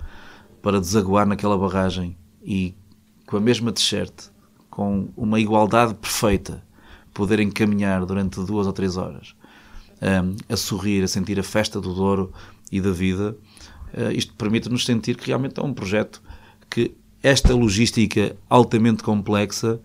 [0.60, 2.74] para desaguar naquela barragem e
[3.24, 4.12] com a mesma t-shirt,
[4.68, 6.64] com uma igualdade perfeita,
[7.14, 9.34] poderem caminhar durante duas ou três horas
[10.02, 12.32] um, a sorrir, a sentir a festa do Douro
[12.70, 13.36] e da vida.
[13.94, 16.20] Uh, isto permite-nos sentir que realmente é um projeto
[16.68, 19.80] que esta logística altamente complexa,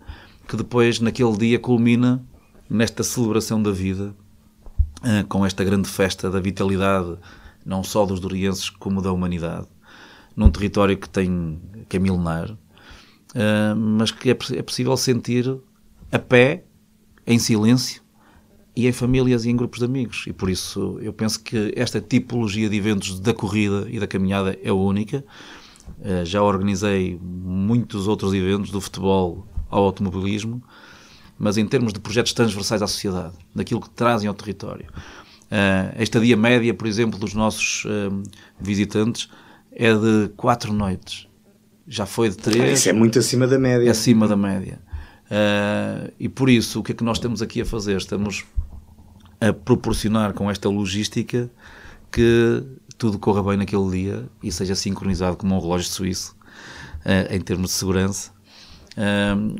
[0.48, 2.24] que depois naquele dia culmina
[2.68, 4.14] nesta celebração da vida
[5.28, 7.16] com esta grande festa da vitalidade,
[7.64, 9.66] não só dos dorienses como da humanidade,
[10.36, 12.56] num território que tem que é milenar,
[13.34, 15.58] eh, mas que é, é possível sentir
[16.10, 16.64] a pé,
[17.26, 18.02] em silêncio
[18.76, 20.24] e em famílias e em grupos de amigos.
[20.26, 24.58] E por isso eu penso que esta tipologia de eventos da corrida e da caminhada
[24.62, 25.24] é única.
[26.02, 30.62] Eh, já organizei muitos outros eventos, do futebol ao automobilismo,
[31.38, 34.86] mas em termos de projetos transversais à sociedade, daquilo que trazem ao território.
[35.44, 38.22] Uh, a estadia média, por exemplo, dos nossos uh,
[38.60, 39.28] visitantes
[39.72, 41.28] é de quatro noites.
[41.86, 42.80] Já foi de três.
[42.80, 43.86] Isso é muito acima da média.
[43.86, 44.80] É acima da média.
[45.26, 47.96] Uh, e por isso, o que é que nós estamos aqui a fazer?
[47.96, 48.44] Estamos
[49.40, 51.50] a proporcionar com esta logística
[52.10, 52.62] que
[52.96, 56.36] tudo corra bem naquele dia e seja sincronizado como um relógio suíço
[57.28, 58.33] em termos de segurança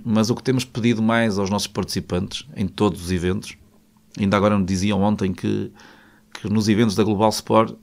[0.04, 3.56] mas o que temos pedido mais aos nossos participantes em todos os eventos,
[4.18, 5.72] ainda agora me diziam ontem que,
[6.32, 7.74] que nos eventos da Global Sport,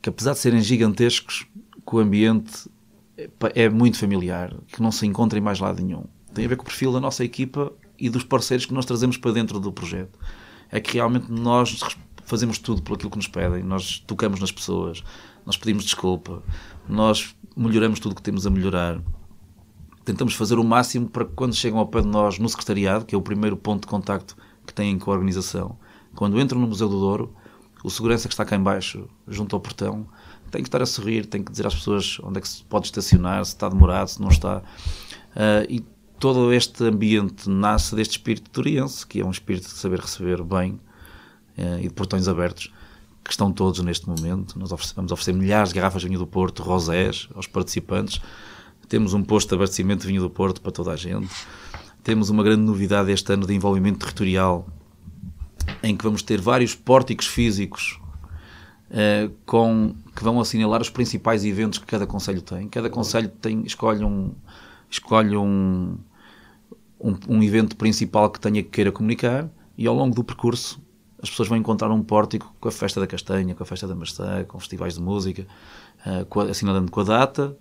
[0.00, 1.46] que apesar de serem gigantescos,
[1.86, 2.68] que o ambiente
[3.16, 6.04] é, é muito familiar, que não se encontra em mais lado nenhum.
[6.34, 9.16] Tem a ver com o perfil da nossa equipa e dos parceiros que nós trazemos
[9.16, 10.18] para dentro do projeto.
[10.70, 11.78] É que realmente nós
[12.24, 15.04] fazemos tudo por aquilo que nos pedem, nós tocamos nas pessoas,
[15.44, 16.42] nós pedimos desculpa,
[16.88, 19.00] nós melhoramos tudo o que temos a melhorar
[20.04, 23.14] tentamos fazer o máximo para que quando chegam ao pé de nós no secretariado, que
[23.14, 24.36] é o primeiro ponto de contacto
[24.66, 25.76] que têm com a organização,
[26.14, 27.34] quando entram no Museu do Douro,
[27.82, 30.06] o segurança que está cá embaixo, junto ao portão,
[30.50, 32.86] tem que estar a sorrir, tem que dizer às pessoas onde é que se pode
[32.86, 34.58] estacionar, se está demorado, se não está.
[34.58, 35.80] Uh, e
[36.20, 40.78] todo este ambiente nasce deste espírito turiense, que é um espírito de saber receber bem
[41.58, 42.72] uh, e de portões abertos,
[43.24, 44.58] que estão todos neste momento.
[44.58, 48.20] Nós oferecemos, vamos oferecer milhares de garrafas de vinho do Porto, rosés, aos participantes.
[48.92, 51.34] Temos um posto de abastecimento de vinho do Porto para toda a gente.
[52.04, 54.68] Temos uma grande novidade este ano de envolvimento territorial,
[55.82, 57.98] em que vamos ter vários pórticos físicos
[58.90, 62.68] uh, com, que vão assinalar os principais eventos que cada conselho tem.
[62.68, 64.34] Cada conselho tem, escolhe um,
[64.90, 65.96] escolhe um,
[67.00, 70.78] um, um, evento principal que tenha que queira comunicar e ao longo do percurso
[71.22, 73.94] as pessoas vão encontrar um pórtico com a festa da castanha, com a festa da
[73.94, 75.46] maçã, com festivais de música,
[76.04, 77.56] uh, assinalando com a data,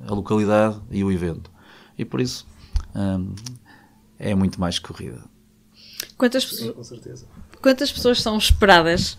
[0.00, 1.50] a localidade e o evento.
[1.98, 2.46] E por isso
[2.94, 3.34] um,
[4.18, 5.24] é muito mais corrida.
[6.16, 6.74] Quantas, Sim,
[7.60, 9.16] quantas pessoas são esperadas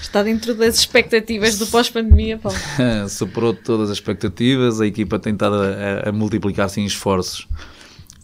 [0.00, 2.56] Está dentro das expectativas do pós-pandemia, Paulo?
[3.10, 7.48] Superou todas as expectativas, a equipa tem estado a, a multiplicar-se em esforços,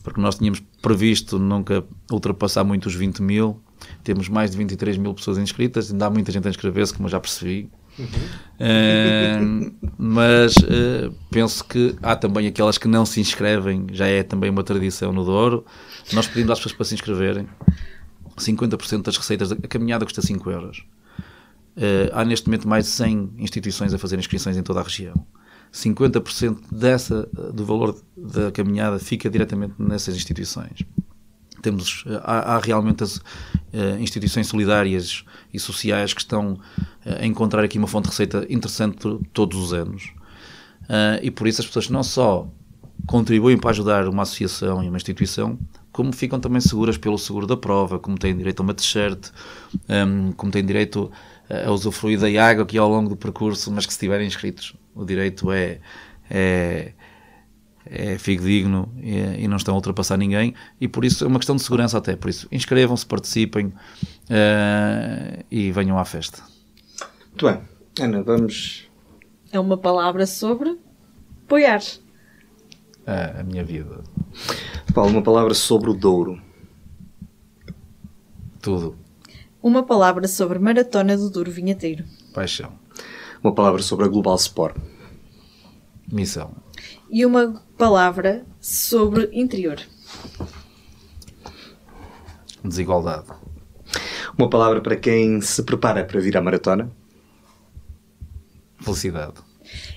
[0.03, 3.61] porque nós tínhamos previsto nunca ultrapassar muito os 20 mil,
[4.03, 7.11] temos mais de 23 mil pessoas inscritas, ainda há muita gente a inscrever-se, como eu
[7.11, 7.69] já percebi.
[7.99, 8.07] Uhum.
[8.59, 14.51] Uh, mas uh, penso que há também aquelas que não se inscrevem, já é também
[14.51, 15.65] uma tradição no Douro.
[16.13, 17.49] Nós pedimos às pessoas para se inscreverem.
[18.37, 20.85] 50% das receitas, a caminhada custa 5 euros.
[21.77, 25.15] Uh, há neste momento mais de 100 instituições a fazer inscrições em toda a região.
[25.73, 30.85] 50% dessa, do valor da caminhada fica diretamente nessas instituições.
[31.65, 37.27] Temos, eh, há, há realmente as uh, instituições solidárias e sociais que estão uh, a
[37.27, 40.13] encontrar aqui uma fonte de receita interessante todos os anos.
[40.83, 42.47] Uh, e por isso as pessoas não só
[43.07, 45.59] contribuem para ajudar uma associação e uma instituição,
[45.91, 49.31] como ficam também seguras pelo seguro da prova, como têm direito a uma t-shirt,
[49.89, 51.11] um, como têm direito
[51.49, 55.05] a usufruir da água aqui ao longo do percurso, mas que se estiverem inscritos, o
[55.05, 55.79] direito é,
[56.31, 56.93] é,
[57.87, 61.57] é digno e, e, não estão a ultrapassar ninguém, e por isso é uma questão
[61.57, 66.43] de segurança até, por isso inscrevam-se, participem uh, e venham à festa.
[67.29, 67.61] Muito bem,
[68.01, 68.89] Ana, vamos...
[69.53, 70.77] É uma palavra sobre
[71.45, 71.81] apoiar.
[73.07, 74.03] a minha vida.
[74.93, 76.43] Paulo, uma palavra sobre o Douro.
[78.61, 78.97] Tudo.
[79.63, 82.05] Uma palavra sobre Maratona do Douro Vinheteiro.
[82.33, 82.73] Paixão.
[83.43, 84.77] Uma palavra sobre a Global Sport.
[86.11, 86.64] Missão.
[87.11, 89.81] E uma palavra sobre interior.
[92.65, 93.27] Desigualdade.
[94.37, 96.91] Uma palavra para quem se prepara para vir à maratona.
[98.81, 99.35] Felicidade.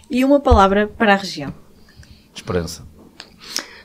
[0.09, 1.53] E uma palavra para a região.
[2.33, 2.85] Esperança.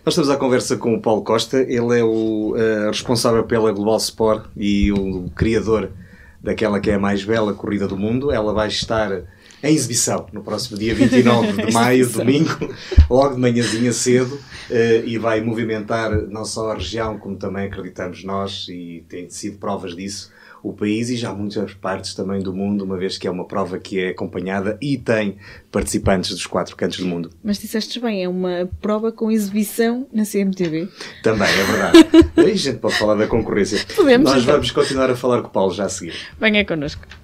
[0.04, 3.96] Nós estamos à conversa com o Paulo Costa, ele é o uh, responsável pela Global
[3.98, 5.92] Sport e o criador
[6.42, 8.32] daquela que é a mais bela corrida do mundo.
[8.32, 9.22] Ela vai estar
[9.62, 12.74] em exibição no próximo dia 29 de maio, domingo,
[13.08, 18.24] logo de manhãzinha cedo, uh, e vai movimentar não só a região, como também acreditamos
[18.24, 22.84] nós, e tem sido provas disso, o país e já muitas partes também do mundo,
[22.84, 25.36] uma vez que é uma prova que é acompanhada e tem
[25.72, 27.30] participantes dos quatro cantos do mundo.
[27.42, 30.88] Mas disseste bem, é uma prova com exibição na CMTV.
[31.22, 31.98] Também, é verdade.
[32.36, 33.84] Aí a gente pode falar da concorrência.
[33.94, 34.30] Podemos.
[34.30, 34.54] Nós então.
[34.54, 36.14] vamos continuar a falar com o Paulo já a seguir.
[36.38, 37.21] Venha connosco.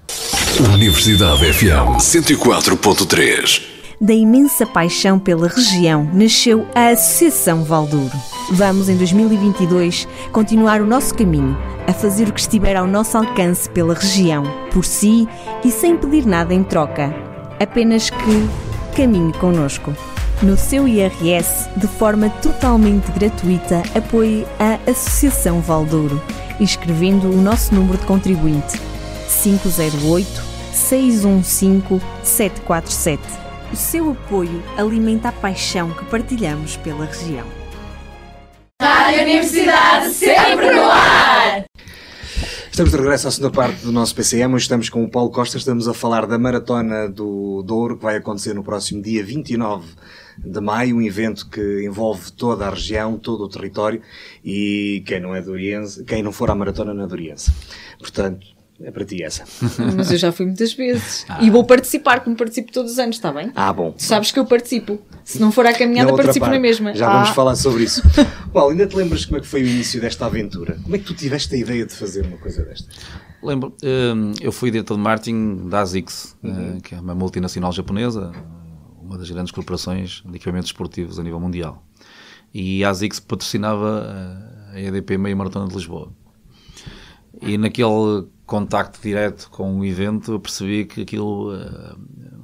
[0.56, 3.62] Universidade FM 104.3
[4.00, 8.16] da imensa paixão pela região nasceu a Associação Valdouro.
[8.52, 11.56] Vamos, em 2022, continuar o nosso caminho,
[11.86, 15.28] a fazer o que estiver ao nosso alcance pela região, por si
[15.64, 17.14] e sem pedir nada em troca.
[17.60, 18.48] Apenas que
[18.96, 19.94] caminhe conosco.
[20.42, 26.20] No seu IRS, de forma totalmente gratuita, apoie a Associação Valdouro,
[26.58, 28.78] escrevendo o nosso número de contribuinte
[29.28, 30.26] 508
[30.72, 37.46] 615 747 o seu apoio alimenta a paixão que partilhamos pela região.
[38.80, 41.64] Rádio Universidade sempre no ar!
[42.70, 44.54] Estamos de regresso à segunda parte do nosso PCM.
[44.54, 45.58] Hoje estamos com o Paulo Costa.
[45.58, 49.86] Estamos a falar da Maratona do Douro, que vai acontecer no próximo dia 29
[50.38, 50.96] de maio.
[50.96, 54.00] Um evento que envolve toda a região, todo o território.
[54.44, 57.52] E quem não é doriense, quem não for à Maratona não é doriense.
[57.98, 58.46] Portanto,
[58.80, 59.44] é para ti essa.
[59.96, 61.24] Mas eu já fui muitas vezes.
[61.28, 61.42] Ah.
[61.42, 63.50] E vou participar, como participo todos os anos, está bem?
[63.54, 63.92] Ah, bom.
[63.92, 65.00] Tu sabes que eu participo.
[65.24, 66.54] Se não for à caminhada, participo parte.
[66.54, 66.94] na mesma.
[66.94, 67.12] Já ah.
[67.14, 68.02] vamos falar sobre isso.
[68.52, 70.78] Paulo, ainda te lembras como é que foi o início desta aventura?
[70.82, 72.96] Como é que tu tiveste a ideia de fazer uma coisa destas?
[73.42, 76.76] Lembro, hum, eu fui diretor de marketing da ASICS, uhum.
[76.76, 78.32] Eh, que é uma multinacional japonesa,
[79.00, 81.84] uma das grandes corporações de equipamentos esportivos a nível mundial.
[82.52, 84.06] E a ASICS patrocinava
[84.72, 86.12] eh, a EDP Meia Maratona de Lisboa.
[87.40, 91.98] E naquele contacto direto com o evento, percebi que aquilo uh,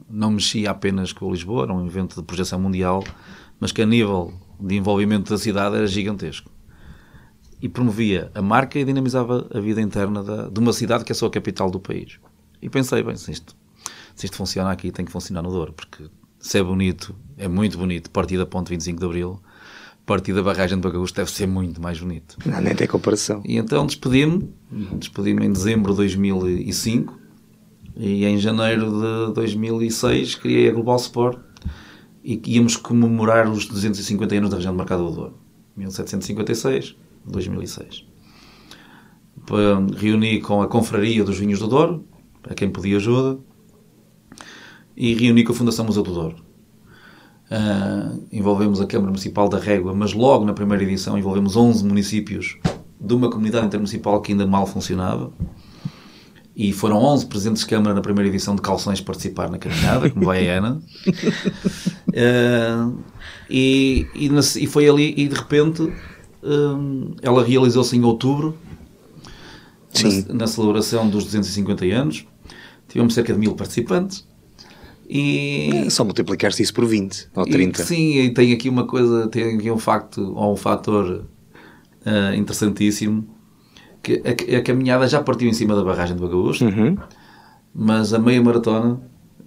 [0.08, 3.02] não mexia apenas com Lisboa, era um evento de projeção mundial,
[3.58, 6.50] mas que a nível de envolvimento da cidade era gigantesco.
[7.58, 11.14] E promovia a marca e dinamizava a vida interna da, de uma cidade que é
[11.14, 12.20] só a capital do país.
[12.60, 13.56] E pensei, bem, se isto,
[14.14, 16.04] se isto funciona aqui, tem que funcionar no Douro, porque
[16.38, 19.40] se é bonito, é muito bonito, partir da ponte 25 de Abril,
[20.06, 22.36] partir da barragem de Bagaús deve ser muito mais bonito.
[22.44, 23.42] Não, nem tem comparação.
[23.44, 24.48] E então despedi-me,
[24.98, 27.18] despedi-me em dezembro de 2005
[27.96, 31.38] e em janeiro de 2006 criei a Global Sport
[32.22, 35.34] e íamos comemorar os 250 anos da região do Mercado do Douro.
[35.76, 38.06] 1756, 2006.
[39.96, 42.04] Reuni com a Confraria dos Vinhos do Douro,
[42.48, 43.38] a quem pedia ajuda,
[44.96, 46.43] e reuni com a Fundação Museu do Douro.
[47.50, 52.56] Uh, envolvemos a Câmara Municipal da Régua, mas logo na primeira edição envolvemos 11 municípios
[52.98, 55.30] de uma comunidade intermunicipal que ainda mal funcionava.
[56.56, 60.24] E foram 11 presidentes de Câmara na primeira edição de Calções participar na caminhada, como
[60.26, 60.82] vai a Ana.
[62.08, 62.98] Uh,
[63.50, 64.30] e, e,
[64.60, 68.56] e, foi ali, e de repente uh, ela realizou-se em outubro,
[70.28, 72.24] na, na, celebração dos 250 anos.
[72.88, 74.24] Tivemos cerca de mil participantes.
[75.14, 75.70] E...
[75.86, 77.80] É só multiplicar-se isso por 20 ou 30.
[77.80, 81.24] E, sim, e tem aqui uma coisa, tem aqui um facto ou um fator
[82.04, 83.24] uh, interessantíssimo
[84.02, 86.96] que a, a, caminhada já partiu em cima da barragem de Bagaús, uhum.
[87.72, 89.00] mas a meia maratona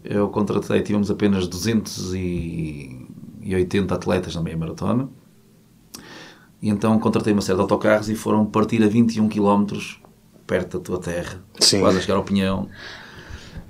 [0.06, 5.10] eu contratei, tivemos apenas 280 atletas na meia maratona
[6.62, 9.66] e então contratei uma série de autocarros e foram partir a 21 km
[10.48, 11.82] perto da tua terra, Sim.
[11.82, 12.70] quase a chegar ao Pinhão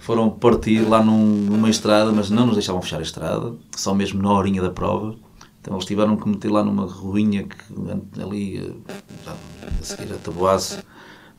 [0.08, 4.24] foram partir lá num, numa estrada, mas não nos deixavam fechar a estrada, só mesmo
[4.24, 5.18] na horinha da prova.
[5.60, 8.94] Então eles tiveram que meter lá numa ruinha que ali, eh,
[9.28, 10.82] a seguir a Taboaço,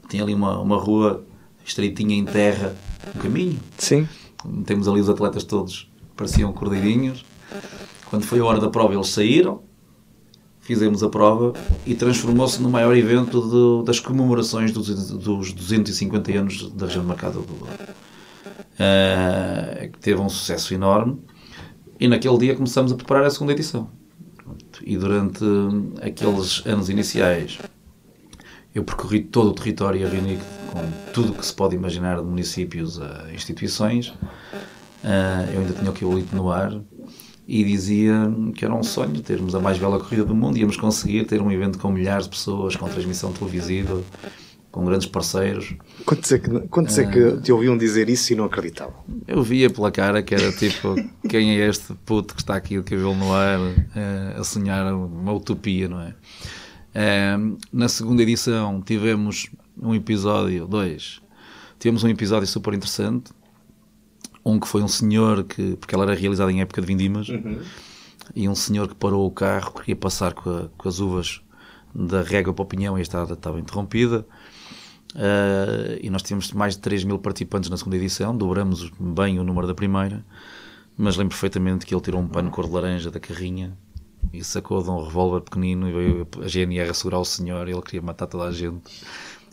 [0.06, 1.24] tinha ali uma, uma rua
[1.64, 2.76] estreitinha em terra,
[3.16, 3.58] um caminho.
[3.78, 4.06] Sim.
[4.66, 7.24] Temos ali os atletas todos, pareciam cordeirinhos.
[8.04, 9.62] Quando foi a hora da prova, eles saíram,
[10.60, 11.54] fizemos a prova
[11.86, 17.08] e transformou-se no maior evento de, das comemorações dos, dos 250 anos da região de
[17.08, 17.66] Mercado do
[18.78, 21.20] uh, que teve um sucesso enorme.
[22.00, 23.90] E naquele dia começamos a preparar a segunda edição.
[24.82, 25.44] E durante
[26.00, 27.58] aqueles anos iniciais,
[28.74, 30.38] eu percorri todo o território a reunir
[30.72, 34.08] com tudo o que se pode imaginar de municípios a instituições.
[34.08, 36.80] Uh, eu ainda tinha o Quiolito no ar
[37.46, 38.14] e dizia
[38.54, 40.58] que era um sonho termos a mais bela corrida do mundo.
[40.58, 44.02] Íamos conseguir ter um evento com milhares de pessoas, com transmissão televisiva,
[44.70, 45.74] com grandes parceiros.
[46.04, 48.94] Quantos é que, quantos é que te ouviam dizer isso e não acreditavam?
[49.26, 50.94] Eu via pela cara que era tipo,
[51.28, 53.58] quem é este puto que está aqui de cabelo no ar
[53.96, 56.14] eh, a sonhar uma utopia, não é?
[56.94, 57.36] Eh,
[57.72, 59.48] na segunda edição tivemos
[59.80, 61.20] um episódio, dois,
[61.78, 63.32] tivemos um episódio super interessante,
[64.44, 67.60] um que foi um senhor que, porque ela era realizada em época de vindimas, uhum.
[68.34, 71.40] e um senhor que parou o carro, queria passar com, a, com as uvas
[71.94, 74.26] da régua para o pinhão e a estrada estava interrompida
[75.14, 79.44] Uh, e nós tínhamos mais de 3 mil participantes na segunda edição, dobramos bem o
[79.44, 80.24] número da primeira,
[80.96, 83.76] mas lembro perfeitamente que ele tirou um pano cor de laranja da carrinha
[84.32, 87.68] e sacou de um revólver pequenino e veio a GNR assegurar o senhor.
[87.68, 89.02] Ele queria matar toda a gente.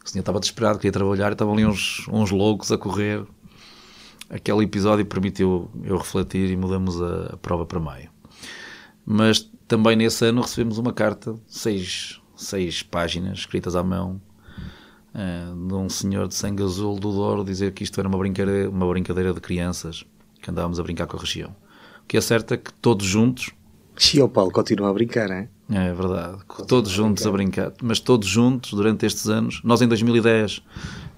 [0.03, 3.23] O senhor estava desesperado, queria trabalhar e estavam ali uns, uns loucos a correr.
[4.29, 8.09] Aquele episódio permitiu eu refletir e mudamos a, a prova para maio.
[9.05, 14.19] Mas também nesse ano recebemos uma carta, seis, seis páginas escritas à mão,
[15.67, 18.87] de um senhor de sangue azul do Douro dizer que isto era uma brincadeira, uma
[18.87, 20.05] brincadeira de crianças,
[20.41, 21.55] que andávamos a brincar com a região.
[22.03, 23.51] O que é certo é que todos juntos.
[23.97, 25.47] Sim, o Paulo continua a brincar, é?
[25.69, 26.43] É verdade.
[26.45, 27.61] Continua todos juntos a brincar.
[27.61, 27.85] a brincar.
[27.87, 29.61] Mas todos juntos, durante estes anos.
[29.63, 30.61] Nós em 2010,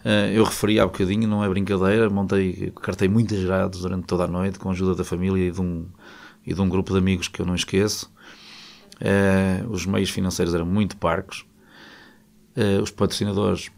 [0.05, 4.27] eh, eu referi há bocadinho, não é brincadeira, montei, cartei muitas grades durante toda a
[4.27, 5.85] noite, com a ajuda da família e de um,
[6.45, 8.09] e de um grupo de amigos que eu não esqueço.
[9.01, 11.45] Eh, os meios financeiros eram muito parcos.
[12.81, 13.69] os patrocinadores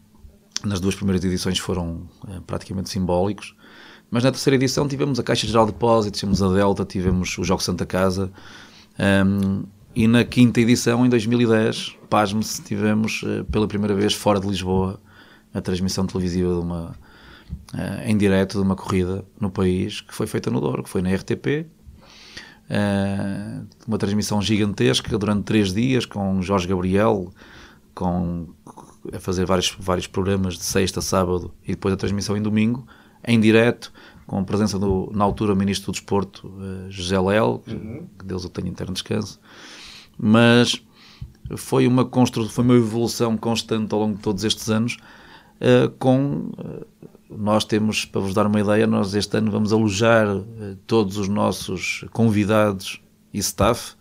[0.64, 3.54] nas duas primeiras edições foram é, praticamente simbólicos.
[4.10, 7.44] Mas na terceira edição tivemos a Caixa Geral de Depósitos, tivemos a Delta, tivemos o
[7.44, 8.32] Jogo Santa Casa.
[8.98, 9.62] Um, ehm,
[9.94, 15.00] e na quinta edição, em 2010, pasme-se, tivemos uh, pela primeira vez fora de Lisboa
[15.52, 16.96] a transmissão televisiva de uma,
[17.74, 21.02] uh, em direto de uma corrida no país que foi feita no Douro, que foi
[21.02, 21.66] na RTP.
[22.70, 27.32] Uh, uma transmissão gigantesca durante três dias com Jorge Gabriel,
[27.94, 28.48] com
[29.12, 32.86] a fazer vários, vários programas de sexta, sábado e depois a transmissão em domingo,
[33.26, 33.92] em direto,
[34.26, 37.16] com a presença do, na altura, o Ministro do Desporto, uh, José
[37.64, 38.06] que, uhum.
[38.18, 39.40] que Deus o tenha interno descanso,
[40.16, 40.82] mas
[41.56, 44.98] foi uma, constru foi uma evolução constante ao longo de todos estes anos,
[45.60, 46.52] uh, com.
[46.58, 46.86] Uh,
[47.32, 50.26] nós temos, para vos dar uma ideia, nós este ano vamos alojar
[50.84, 53.00] todos os nossos convidados
[53.32, 53.94] e staff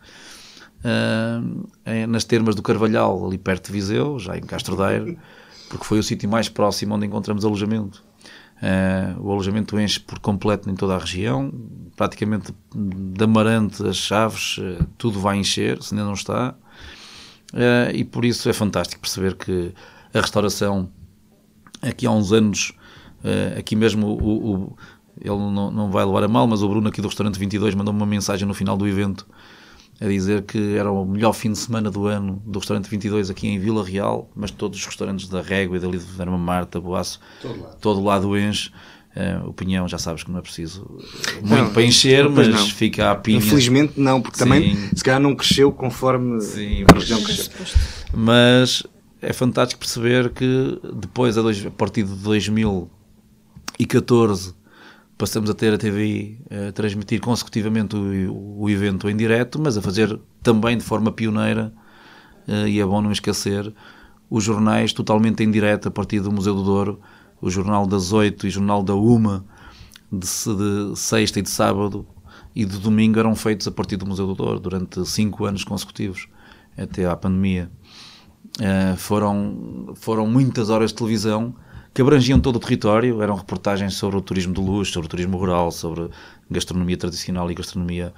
[2.08, 5.18] nas termas do Carvalhal, ali perto de Viseu, já em Castro Daire,
[5.70, 8.04] porque foi o sítio mais próximo onde encontramos alojamento.
[8.62, 11.50] Uh, o alojamento enche por completo em toda a região,
[11.96, 16.54] praticamente da Marante, as Chaves, uh, tudo vai encher, se ainda não está.
[17.54, 19.74] Uh, e por isso é fantástico perceber que
[20.14, 20.90] a restauração,
[21.82, 22.74] aqui há uns anos,
[23.58, 24.78] aqui mesmo o, o
[25.22, 28.00] ele não, não vai levar a mal, mas o Bruno aqui do Restaurante 22 mandou-me
[28.00, 29.28] uma mensagem no final do evento
[30.02, 33.48] a dizer que era o melhor fim de semana do ano do restaurante 22 aqui
[33.48, 37.20] em Vila Real, mas todos os restaurantes da Régua e dali de Verma Marta, Boaço,
[37.42, 38.72] todo lado, todo lado enche.
[39.10, 40.86] Uh, o Pinhão já sabes que não é preciso
[41.42, 42.64] muito não, para encher, mas não.
[42.68, 43.40] fica a pinha.
[43.40, 44.44] Infelizmente não, porque Sim.
[44.44, 47.52] também se calhar não cresceu conforme Sim, a região cresceu.
[48.14, 48.84] Mas
[49.22, 54.54] é fantástico perceber que depois, a, dois, a partir de 2014,
[55.20, 59.82] passamos a ter a TVI a transmitir consecutivamente o, o evento em direto, mas a
[59.82, 61.74] fazer também de forma pioneira,
[62.48, 63.72] eh, e é bom não esquecer,
[64.30, 67.02] os jornais totalmente em direto a partir do Museu do Douro,
[67.42, 69.44] o Jornal das Oito e o Jornal da Uma,
[70.10, 72.08] de, de sexta e de sábado,
[72.56, 76.30] e de domingo eram feitos a partir do Museu do Douro, durante cinco anos consecutivos,
[76.78, 77.70] até à pandemia.
[78.58, 81.54] Uh, foram, foram muitas horas de televisão
[81.94, 85.38] que abrangiam todo o território, eram reportagens sobre o turismo de luxo, sobre o turismo
[85.38, 86.10] rural, sobre
[86.50, 88.14] gastronomia tradicional e gastronomia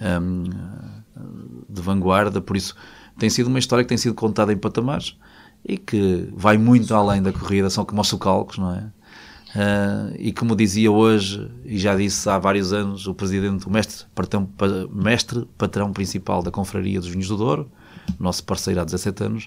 [0.00, 0.44] um,
[1.68, 2.74] de vanguarda, por isso
[3.18, 5.16] tem sido uma história que tem sido contada em patamares
[5.64, 8.90] e que vai muito além da corrida, são como os socalcos, não é?
[9.54, 14.04] Uh, e como dizia hoje, e já disse há vários anos, o presidente, o mestre
[14.12, 14.48] patrão,
[14.92, 17.70] mestre patrão principal da Confraria dos Vinhos do Douro,
[18.18, 19.46] nosso parceiro há 17 anos,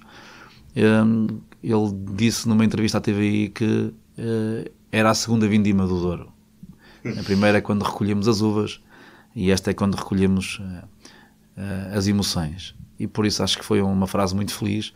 [0.76, 6.32] um, ele disse numa entrevista à TVI que uh, era a segunda vindima do Douro.
[7.20, 8.82] A primeira é quando recolhemos as uvas
[9.36, 10.86] e esta é quando recolhemos uh,
[11.58, 12.76] uh, as emoções.
[13.00, 14.94] E por isso acho que foi uma frase muito feliz.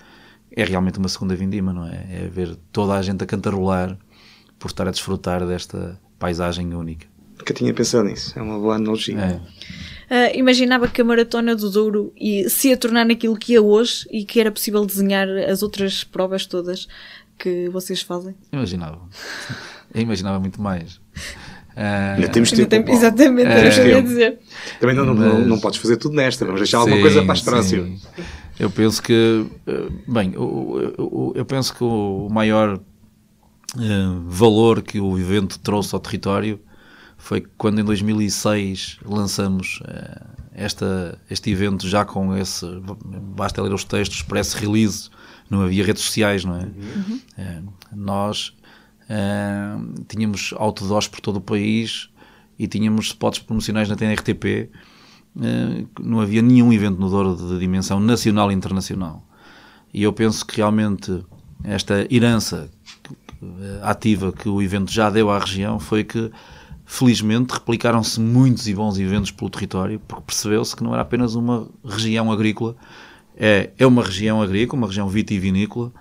[0.56, 2.06] É realmente uma segunda vindima, não é?
[2.10, 3.98] É ver toda a gente a cantarolar
[4.60, 7.08] por estar a desfrutar desta paisagem única.
[7.38, 8.38] Nunca tinha pensado nisso.
[8.38, 9.18] É uma boa analogia.
[9.18, 9.42] É
[10.12, 12.14] uh, imaginava que a Maratona do Douro
[12.50, 16.46] se ia tornar naquilo que é hoje e que era possível desenhar as outras provas
[16.46, 16.88] todas
[17.40, 18.36] que vocês fazem?
[18.52, 19.00] Imaginava.
[19.94, 20.96] Eu imaginava muito mais.
[21.76, 22.70] Uh, Ainda temos tempo.
[22.70, 24.40] Tempo, exatamente, era o que eu ia dizer.
[24.80, 27.34] Também não, mas, não, não, podes fazer tudo nesta, vamos deixar sim, alguma coisa para
[27.34, 28.08] as próximas.
[28.60, 35.00] Eu penso que, eh, bem, eu, eu, eu penso que o maior uh, valor que
[35.00, 36.60] o evento trouxe ao território
[37.22, 42.66] foi quando em 2006 lançamos uh, esta, este evento já com esse,
[43.36, 45.08] basta ler os textos, press release,
[45.48, 46.64] não havia redes sociais, não é?
[46.64, 47.20] Uhum.
[47.38, 48.58] Uh, nós
[49.04, 52.10] uh, tínhamos outdoors por todo o país
[52.58, 54.70] e tínhamos spots promocionais na TNRTP,
[56.02, 59.26] não havia nenhum evento no Douro de dimensão nacional e internacional.
[59.94, 61.24] E eu penso que realmente
[61.64, 62.70] esta herança
[63.82, 66.30] ativa que o evento já deu à região foi que
[66.94, 71.70] Felizmente replicaram-se muitos e bons eventos pelo território, porque percebeu-se que não era apenas uma
[71.86, 72.76] região agrícola,
[73.34, 75.94] é, é uma região agrícola, uma região vitivinícola,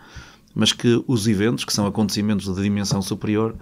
[0.53, 3.55] mas que os eventos, que são acontecimentos de dimensão superior,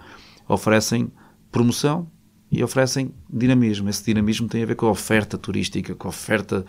[0.49, 1.13] oferecem
[1.53, 2.11] promoção
[2.51, 3.91] e oferecem dinamismo.
[3.91, 6.65] Esse dinamismo tem a ver com a oferta turística, com a oferta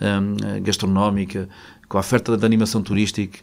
[0.00, 1.48] hum, gastronómica,
[1.88, 3.40] com a oferta da animação turística.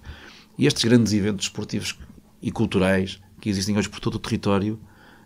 [0.58, 2.00] E estes grandes eventos esportivos
[2.42, 4.80] e culturais que existem hoje por todo o território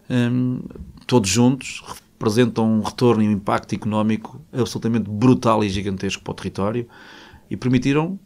[0.10, 0.62] um,
[1.08, 1.84] todos juntos,
[2.16, 6.88] representam um retorno e um impacto económico absolutamente brutal e gigantesco para o território
[7.49, 8.20] e permitiram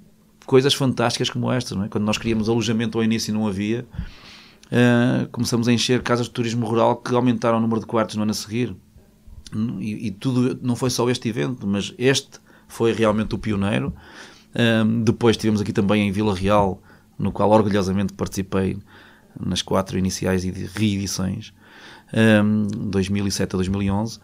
[0.46, 1.78] coisas fantásticas como estas.
[1.78, 1.88] É?
[1.88, 3.86] Quando nós queríamos alojamento ao início não havia,
[4.66, 8.24] uh, começamos a encher casas de turismo rural que aumentaram o número de quartos no
[8.24, 8.76] ano a seguir.
[9.80, 13.94] E, e tudo, não foi só este evento, mas este foi realmente o pioneiro.
[14.56, 16.82] Um, depois tivemos aqui também em Vila Real,
[17.18, 18.78] no qual orgulhosamente participei
[19.40, 21.54] nas quatro iniciais reedições
[22.14, 24.20] um, 2007 a 2011,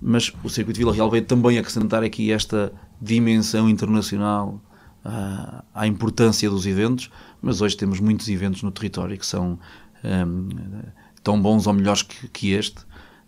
[0.00, 4.60] mas o circuito Vila Real veio também acrescentar aqui esta dimensão internacional
[5.04, 7.10] uh, à importância dos eventos,
[7.42, 9.58] mas hoje temos muitos eventos no território que são
[10.04, 10.48] um,
[11.22, 12.80] tão bons ou melhores que, que, este,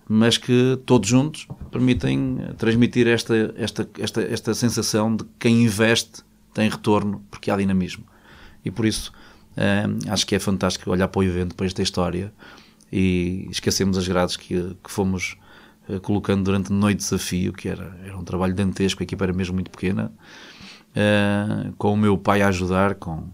[0.09, 6.23] mas que todos juntos permitem transmitir esta, esta, esta, esta sensação de que quem investe
[6.55, 8.05] tem retorno porque há dinamismo.
[8.65, 9.13] E por isso
[9.57, 12.33] um, acho que é fantástico olhar para o evento, para esta história
[12.93, 15.37] e esquecemos as grades que, que fomos
[15.89, 19.33] uh, colocando durante noite de desafio, que era, era um trabalho dantesco, a equipa era
[19.33, 20.13] mesmo muito pequena,
[20.91, 23.31] uh, com o meu pai a ajudar, com,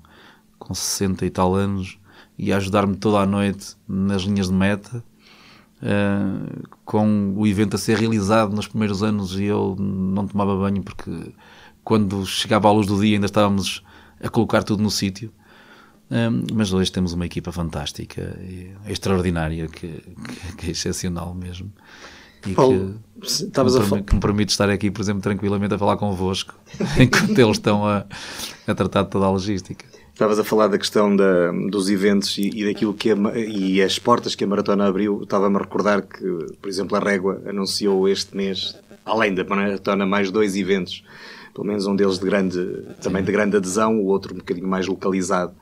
[0.59, 1.99] com 60 e tal anos,
[2.39, 5.05] e a ajudar-me toda a noite nas linhas de meta.
[5.81, 10.83] Uh, com o evento a ser realizado nos primeiros anos e eu não tomava banho
[10.83, 11.33] porque
[11.85, 13.85] quando chegava à luz do dia ainda estávamos
[14.21, 15.33] a colocar tudo no sítio.
[16.11, 18.35] Um, mas hoje temos uma equipa fantástica,
[18.87, 21.71] extraordinária, que, que, que é excepcional mesmo.
[22.47, 24.03] E Paulo, que, estavas a falar...
[24.03, 26.55] que me permite estar aqui, por exemplo, tranquilamente a falar convosco,
[26.99, 28.07] enquanto eles estão a,
[28.67, 29.85] a tratar de toda a logística.
[30.13, 33.99] Estavas a falar da questão da, dos eventos e, e daquilo que a, e as
[33.99, 35.23] portas que a maratona abriu.
[35.23, 36.25] Estava-me a recordar que,
[36.61, 41.05] por exemplo, a Régua anunciou este mês, além da maratona, mais dois eventos.
[41.55, 44.87] Pelo menos um deles de grande, também de grande adesão, o outro um bocadinho mais
[44.87, 45.55] localizado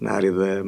[0.00, 0.62] na área da.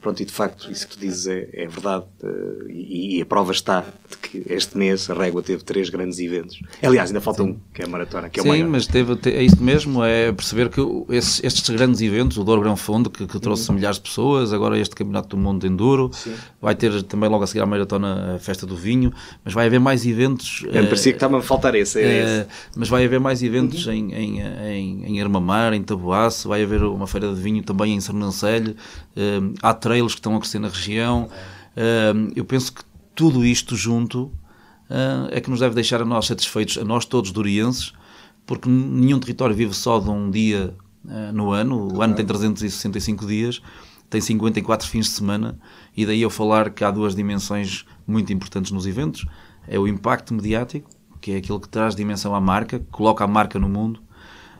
[0.00, 2.04] Pronto, e de facto, isso que tu dizes é, é verdade.
[2.22, 6.20] Uh, e, e, a prova está de que este mês a Régua teve três grandes
[6.20, 6.60] eventos.
[6.80, 7.50] Aliás, ainda falta Sim.
[7.50, 8.68] um, que é a maratona, que é Sim, o maior.
[8.68, 10.80] mas teve, é isso mesmo, é perceber que
[11.10, 13.74] esses, estes grandes eventos, o Douro Grão Fundo, que, que trouxe uhum.
[13.74, 16.34] milhares de pessoas, agora este Campeonato do Mundo de Enduro, Sim.
[16.62, 19.12] vai ter também logo a seguir a maratona a Festa do Vinho,
[19.44, 20.64] mas vai haver mais eventos.
[20.70, 22.00] É, uh, parecia que estava a faltar esse.
[22.00, 22.46] É uh, esse.
[22.76, 23.92] Mas vai haver mais eventos uhum.
[23.92, 28.00] em, em, em, em Armamar, em Taboaço, vai haver uma feira de vinho também em
[28.00, 28.75] Sernancelho
[29.62, 31.28] há trailers que estão a crescer na região.
[32.34, 32.82] eu penso que
[33.14, 34.30] tudo isto junto
[34.88, 37.92] ah, é que nos deve deixar a nós satisfeitos, a nós todos durienses,
[38.44, 40.74] porque nenhum território vive só de um dia
[41.08, 41.94] ah, no ano.
[41.94, 43.60] O ano tem 365 dias,
[44.08, 45.58] tem 54 fins de semana,
[45.96, 49.26] e daí eu falar que há duas dimensões muito importantes nos eventos:
[49.66, 50.88] é o impacto mediático,
[51.20, 54.00] que é aquilo que traz dimensão à marca, coloca a marca no mundo,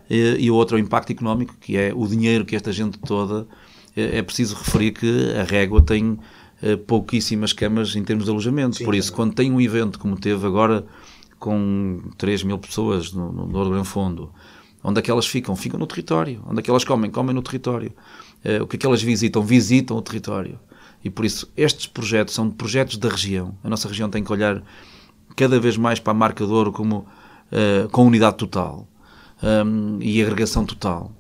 [0.09, 3.47] e o outro é o impacto económico, que é o dinheiro que esta gente toda
[3.97, 6.19] é, é preciso referir que a régua tem
[6.63, 8.77] eh, pouquíssimas camas em termos de alojamento.
[8.77, 10.87] Sim, Por isso, é quando tem um evento como teve agora
[11.39, 14.31] com 3 mil pessoas no, no, no Grande Fundo,
[14.83, 15.55] onde é que elas ficam?
[15.55, 16.43] Ficam no território.
[16.47, 17.11] Onde é que elas comem?
[17.11, 17.93] Comem no território.
[18.45, 19.43] Uh, o que é que elas visitam?
[19.43, 20.59] Visitam o território.
[21.05, 23.57] E por isso, estes projetos são projetos da região.
[23.63, 24.63] A nossa região tem que olhar
[25.37, 27.07] cada vez mais para a marca de ouro como,
[27.53, 28.89] uh, com unidade total
[29.43, 31.13] um, e agregação total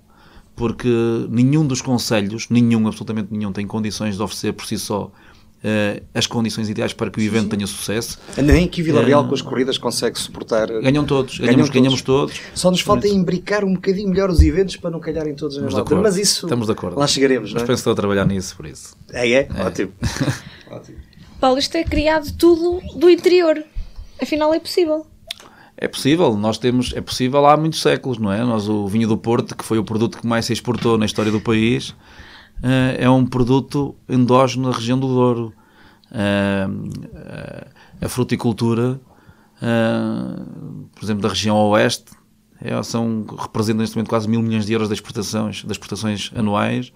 [0.57, 0.89] porque
[1.29, 5.13] nenhum dos conselhos, nenhum, absolutamente nenhum, tem condições de oferecer por si só
[5.57, 8.21] Uh, as condições ideais para que o evento tenha sucesso.
[8.37, 10.69] Nem que Vila Real uh, com as corridas consegue suportar.
[10.69, 12.39] Ganham todos, ganhamos, ganhamos todos.
[12.55, 16.03] Só nos falta imbricar um bocadinho melhor os eventos para não calharem todos na altura.
[16.03, 16.47] Mas isso.
[16.47, 16.99] Estamos de acordo.
[16.99, 17.67] Lá chegaremos, Mas não é?
[17.67, 18.95] penso que estou a trabalhar nisso, por isso.
[19.11, 19.49] É, é?
[19.53, 19.63] é.
[19.63, 19.93] Ótimo.
[20.71, 20.99] Ótimo.
[21.41, 23.65] Paulo, isto é criado tudo do interior.
[24.23, 25.07] Afinal, é possível.
[25.79, 28.43] É possível, nós temos, é possível há muitos séculos, não é?
[28.43, 31.31] Nós, o vinho do Porto, que foi o produto que mais se exportou na história
[31.31, 35.53] do país, uh, é um produto endógeno na região do Douro.
[36.11, 37.67] Uh, uh,
[38.01, 39.01] a fruticultura,
[40.95, 42.13] por exemplo, da região oeste,
[42.61, 46.93] é, são, representa neste momento quase mil milhões de euros de exportações, exportações anuais,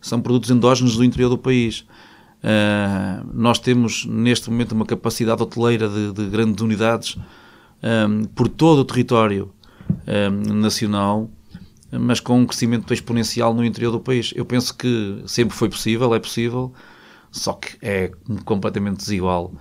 [0.00, 1.84] são produtos endógenos do interior do país.
[3.32, 7.18] nós temos neste momento uma capacidade hoteleira de, de grandes unidades
[7.84, 9.52] um, por todo o território
[10.08, 11.30] um, nacional,
[11.92, 14.32] mas com um crescimento exponencial no interior do país.
[14.34, 16.72] Eu penso que sempre foi possível, é possível,
[17.30, 18.10] só que é
[18.44, 19.52] completamente desigual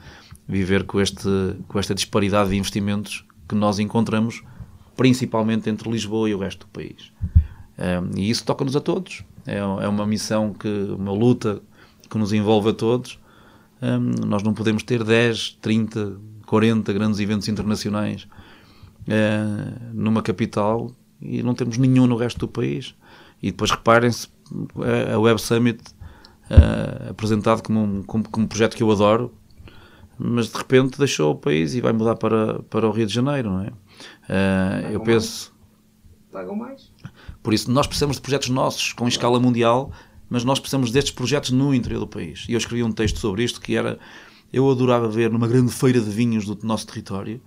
[0.47, 1.29] viver com, este,
[1.67, 4.41] com esta disparidade de investimentos que nós encontramos,
[4.95, 7.11] principalmente entre Lisboa e o resto do país.
[7.77, 9.23] Um, e isso toca-nos a todos.
[9.45, 11.61] É, é, uma missão, que uma luta
[12.09, 13.19] que nos envolve a todos.
[13.81, 16.17] Um, nós não podemos ter 10, 30,
[16.53, 18.27] 40 grandes eventos internacionais
[19.07, 22.93] uh, numa capital e não temos nenhum no resto do país.
[23.41, 24.27] E depois reparem-se,
[25.11, 25.81] a Web Summit
[26.51, 29.33] uh, apresentado como um, como, como um projeto que eu adoro,
[30.15, 33.49] mas de repente deixou o país e vai mudar para, para o Rio de Janeiro,
[33.49, 33.69] não é?
[34.29, 35.51] Uh, eu penso.
[36.31, 36.91] Pagam mais.
[37.41, 39.91] Por isso, nós precisamos de projetos nossos com escala mundial,
[40.29, 42.45] mas nós precisamos destes projetos no interior do país.
[42.47, 43.97] E eu escrevi um texto sobre isto que era
[44.53, 47.41] eu adorava ver numa grande feira de vinhos do nosso território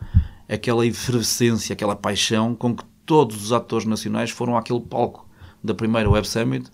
[0.48, 5.26] aquela efervescência, aquela paixão com que todos os atores nacionais foram àquele palco
[5.62, 6.68] da primeira Web Summit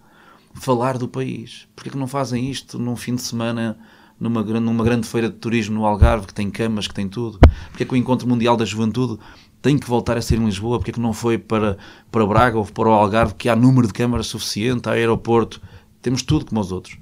[0.55, 1.69] falar do país.
[1.77, 3.79] Porquê que não fazem isto num fim de semana
[4.19, 7.39] numa, numa grande feira de turismo no Algarve, que tem camas, que tem tudo?
[7.69, 9.19] Porquê que o Encontro Mundial da Juventude
[9.61, 10.79] tem que voltar a ser em Lisboa?
[10.79, 11.77] Porquê que não foi para,
[12.11, 15.61] para Braga ou para o Algarve, que há número de câmaras suficiente, há aeroporto,
[16.01, 16.97] temos tudo como os outros.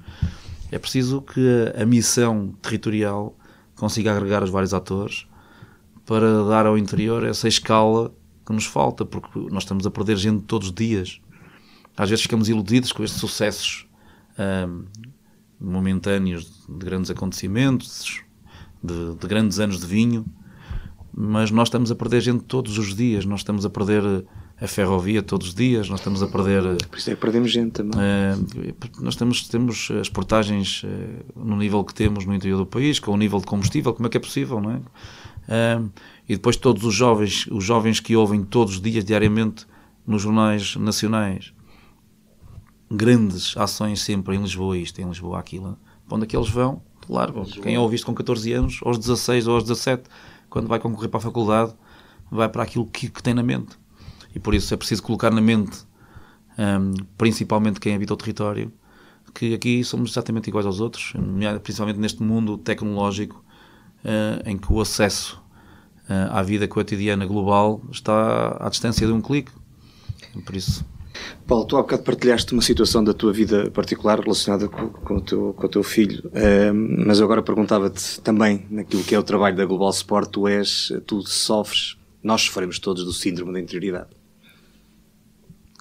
[0.71, 3.37] É preciso que a, missão territorial
[3.75, 5.27] consiga agregar os vários atores
[6.05, 8.13] para dar ao interior essa escala
[8.45, 11.19] que nos falta, porque nós estamos a perder gente todos os dias.
[11.97, 13.85] Às vezes ficamos iludidos com estes sucessos
[14.39, 14.85] um,
[15.59, 18.21] momentâneos de grandes acontecimentos,
[18.81, 20.25] de, de, grandes anos de vinho,
[21.13, 24.25] mas nós estamos a perder gente todos os dias, nós estamos a perder
[24.61, 26.61] a ferrovia todos os dias, nós estamos a perder.
[26.87, 27.99] Por isso é que perdemos gente também.
[27.99, 30.87] Uh, nós temos, temos as portagens uh,
[31.43, 34.09] no nível que temos no interior do país, com o nível de combustível, como é
[34.09, 34.75] que é possível, não é?
[34.77, 35.91] Uh,
[36.29, 39.65] e depois todos os jovens, os jovens que ouvem todos os dias, diariamente,
[40.05, 41.53] nos jornais nacionais,
[42.89, 45.75] grandes ações sempre em Lisboa, isto, em Lisboa, aquilo.
[46.07, 46.83] Para onde é que eles vão?
[47.07, 50.03] Claro, quem ouve isto com 14 anos, aos 16 ou aos 17,
[50.51, 51.73] quando vai concorrer para a faculdade,
[52.29, 53.80] vai para aquilo que, que tem na mente.
[54.35, 55.79] E por isso é preciso colocar na mente,
[56.57, 58.71] um, principalmente quem habita o território,
[59.33, 61.13] que aqui somos exatamente iguais aos outros,
[61.63, 63.43] principalmente neste mundo tecnológico
[64.03, 65.41] uh, em que o acesso
[66.09, 69.51] uh, à vida cotidiana global está à distância de um clique.
[70.45, 70.85] Por isso.
[71.45, 75.21] Paulo, tu há bocado partilhaste uma situação da tua vida particular relacionada com, com, o,
[75.21, 76.73] teu, com o teu filho, uh,
[77.05, 81.21] mas agora perguntava-te também naquilo que é o trabalho da Global Sport, tu és, tu
[81.21, 84.20] sofres, nós sofremos todos do síndrome da interioridade.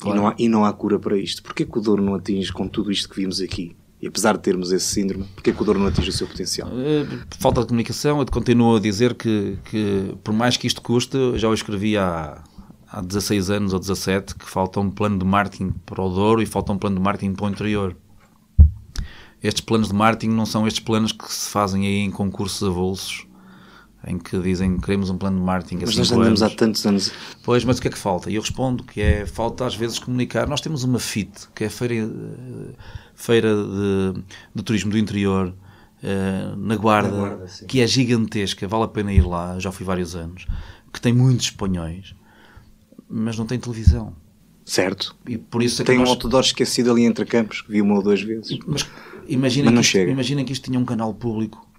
[0.01, 0.17] Claro.
[0.17, 1.43] E, não há, e não há cura para isto.
[1.43, 3.77] Porquê que o Douro não atinge com tudo isto que vimos aqui?
[4.01, 6.71] E apesar de termos esse síndrome, porquê que o Douro não atinge o seu potencial?
[6.73, 7.07] Eh,
[7.39, 8.19] falta de comunicação.
[8.19, 12.43] Eu continuo a dizer que, que por mais que isto custe, já o escrevi há,
[12.91, 16.47] há 16 anos ou 17, que falta um plano de marketing para o Douro e
[16.47, 17.95] falta um plano de marketing para o interior.
[19.43, 23.27] Estes planos de marketing não são estes planos que se fazem aí em concursos avulsos
[24.07, 25.85] em que dizem que queremos um plano de marketing.
[25.85, 26.55] Mas nós andamos anos.
[26.55, 27.13] há tantos anos.
[27.43, 28.31] Pois, mas o que é que falta?
[28.31, 30.49] E eu respondo que é falta às vezes comunicar.
[30.49, 32.75] Nós temos uma FIT, que é a Feira, eh,
[33.15, 34.23] feira de,
[34.55, 35.49] de Turismo do Interior,
[36.03, 39.85] uh, na Guarda, na Guarda que é gigantesca, vale a pena ir lá, já fui
[39.85, 40.47] vários anos,
[40.93, 42.15] que tem muitos espanhóis,
[43.09, 44.15] mas não tem televisão.
[44.65, 45.17] Certo.
[45.27, 46.09] E por isso é tem nós...
[46.09, 48.59] um outdoor esquecido ali entre campos, que vi uma ou duas vezes.
[48.67, 48.89] Mas
[49.27, 51.70] imaginem que, isto, que isto tinha um canal público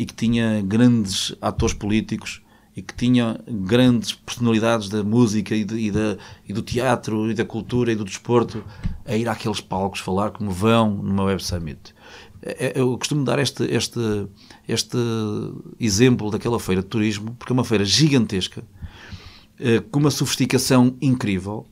[0.00, 2.40] e que tinha grandes atores políticos
[2.74, 6.16] e que tinha grandes personalidades da música e, de, e, da,
[6.48, 8.64] e do teatro e da cultura e do desporto
[9.04, 11.94] a ir àqueles palcos falar como vão numa Web Summit.
[12.40, 14.00] É, é, eu costumo dar este, este,
[14.66, 14.96] este
[15.78, 18.64] exemplo daquela feira de turismo, porque é uma feira gigantesca,
[19.58, 21.66] eh, com uma sofisticação incrível,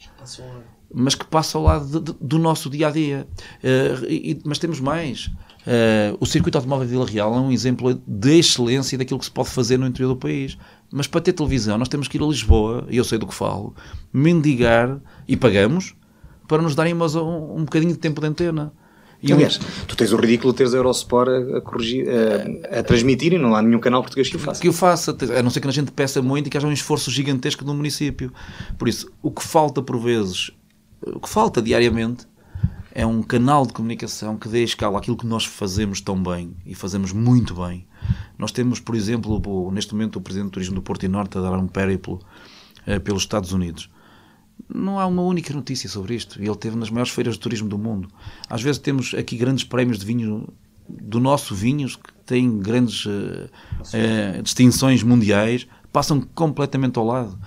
[0.92, 3.26] mas que passa ao lado de, de, do nosso dia a dia.
[3.62, 5.30] Eh, mas temos mais.
[5.66, 9.30] Uh, o circuito automóvel de Vila Real é um exemplo de excelência daquilo que se
[9.30, 10.56] pode fazer no interior do país.
[10.90, 13.34] Mas para ter televisão, nós temos que ir a Lisboa, e eu sei do que
[13.34, 13.74] falo,
[14.12, 15.94] mendigar, e pagamos,
[16.46, 18.72] para nos darem mais um, um bocadinho de tempo de antena.
[19.22, 19.86] E Aliás, um...
[19.86, 23.38] tu tens o ridículo de teres a Eurosport a, a corrigir, a, a, transmitir e
[23.38, 24.62] não há nenhum canal português que o faça.
[24.62, 26.72] Que o faça, a não ser que a gente peça muito e que haja um
[26.72, 28.32] esforço gigantesco no município.
[28.78, 30.52] Por isso, o que falta por vezes,
[31.04, 32.26] o que falta diariamente,
[32.92, 36.74] é um canal de comunicação que dê escala àquilo que nós fazemos tão bem e
[36.74, 37.86] fazemos muito bem.
[38.38, 41.40] Nós temos, por exemplo, neste momento o Presidente do Turismo do Porto e Norte a
[41.40, 42.20] dar um périplo
[42.86, 43.90] eh, pelos Estados Unidos.
[44.72, 46.40] Não há uma única notícia sobre isto.
[46.40, 48.08] Ele teve nas maiores feiras de turismo do mundo.
[48.48, 50.48] Às vezes temos aqui grandes prémios de vinho
[50.88, 53.50] do nosso vinhos que têm grandes eh,
[53.92, 57.38] eh, distinções mundiais, passam completamente ao lado.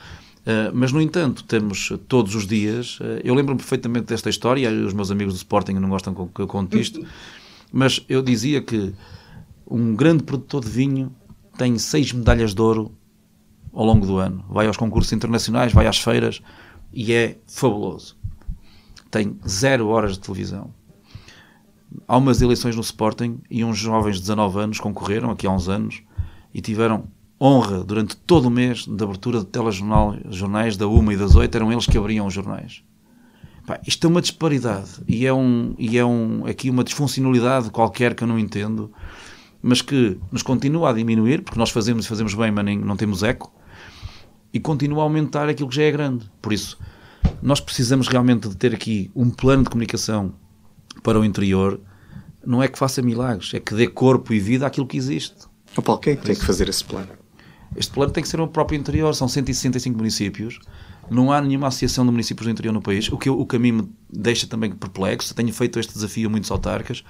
[0.42, 3.00] Uh, mas, no entanto, temos todos os dias.
[3.00, 6.48] Uh, eu lembro-me perfeitamente desta história, os meus amigos do Sporting não gostam que eu
[6.48, 7.06] conte isto,
[7.72, 8.94] mas eu dizia que
[9.70, 11.16] um grande produtor de vinho
[11.58, 12.92] tem seis medalhas de ouro
[13.72, 14.44] ao longo do ano.
[14.50, 16.42] Vai aos concursos internacionais, vai às feiras
[16.92, 18.18] e é fabuloso.
[19.10, 20.74] Tem zero horas de televisão.
[22.08, 25.70] Há umas eleições no Sporting e uns jovens de 19 anos concorreram aqui há uns
[25.70, 26.02] anos
[26.54, 27.06] e tiveram
[27.42, 31.72] honra durante todo o mês de abertura de telejornais da uma e das oito, eram
[31.72, 32.84] eles que abriam os jornais.
[33.66, 38.14] Pá, isto é uma disparidade e é, um, e é um, aqui uma disfuncionalidade qualquer
[38.14, 38.92] que eu não entendo,
[39.62, 42.96] mas que nos continua a diminuir, porque nós fazemos e fazemos bem, mas nem, não
[42.96, 43.52] temos eco,
[44.54, 46.30] e continua a aumentar aquilo que já é grande.
[46.42, 46.78] Por isso,
[47.42, 50.34] nós precisamos realmente de ter aqui um plano de comunicação
[51.02, 51.80] para o interior,
[52.46, 55.48] não é que faça milagres, é que dê corpo e vida àquilo que existe.
[55.78, 57.21] O Paulo, quem é que tem que fazer esse plano?
[57.76, 60.60] Este plano tem que ser o próprio interior, são 165 municípios,
[61.10, 63.60] não há nenhuma associação de municípios do interior no país, o que, o que a
[63.60, 65.34] mim me deixa também perplexo.
[65.34, 67.04] Tenho feito este desafio a muitos autarcas,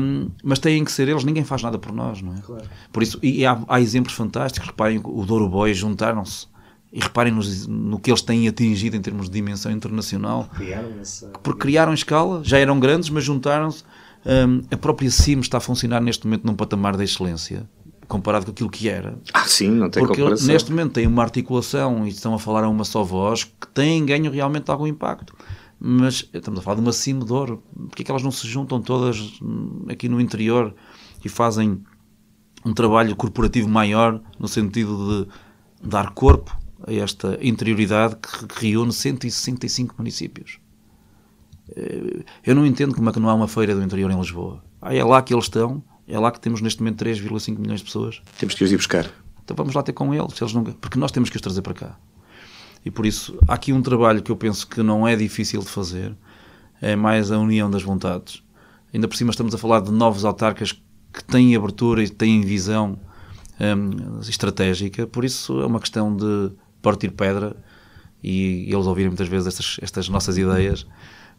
[0.00, 2.40] um, mas têm que ser eles, ninguém faz nada por nós, não é?
[2.40, 2.64] Claro.
[2.92, 6.46] Por isso, e há, há, exemplos fantásticos, reparem, o Douro Boy juntaram-se
[6.92, 10.48] e reparem nos, no que eles têm atingido em termos de dimensão internacional.
[10.54, 11.26] Criaram essa...
[11.42, 13.82] Porque criaram escala, já eram grandes, mas juntaram-se.
[14.24, 17.68] Um, a própria CIM está a funcionar neste momento num patamar de excelência
[18.08, 19.18] comparado com aquilo que era.
[19.32, 20.46] Ah, sim, não tem Porque comparação.
[20.48, 24.04] neste momento tem uma articulação e estão a falar a uma só voz que tem
[24.04, 25.34] ganho realmente algum impacto.
[25.78, 27.62] Mas estamos a falar de uma cima de ouro.
[27.74, 29.38] Porquê é que elas não se juntam todas
[29.88, 30.74] aqui no interior
[31.24, 31.82] e fazem
[32.64, 38.92] um trabalho corporativo maior no sentido de dar corpo a esta interioridade que, que reúne
[38.92, 40.58] 165 municípios.
[41.76, 44.62] Eh, eu não entendo como é que não há uma feira do interior em Lisboa.
[44.80, 47.86] Ah, é lá que eles estão, é lá que temos neste momento 3,5 milhões de
[47.86, 48.20] pessoas.
[48.38, 49.10] Temos que os ir buscar.
[49.42, 51.74] Então vamos lá ter com eles, eles nunca, porque nós temos que os trazer para
[51.74, 51.96] cá.
[52.84, 55.68] E por isso, há aqui um trabalho que eu penso que não é difícil de
[55.68, 56.14] fazer,
[56.80, 58.42] é mais a união das vontades.
[58.92, 60.72] Ainda por cima estamos a falar de novos autarcas
[61.12, 62.98] que têm abertura e têm visão
[63.60, 66.52] hum, estratégica, por isso é uma questão de
[66.82, 67.56] partir pedra
[68.22, 70.86] e eles ouvirem muitas vezes estas, estas nossas ideias,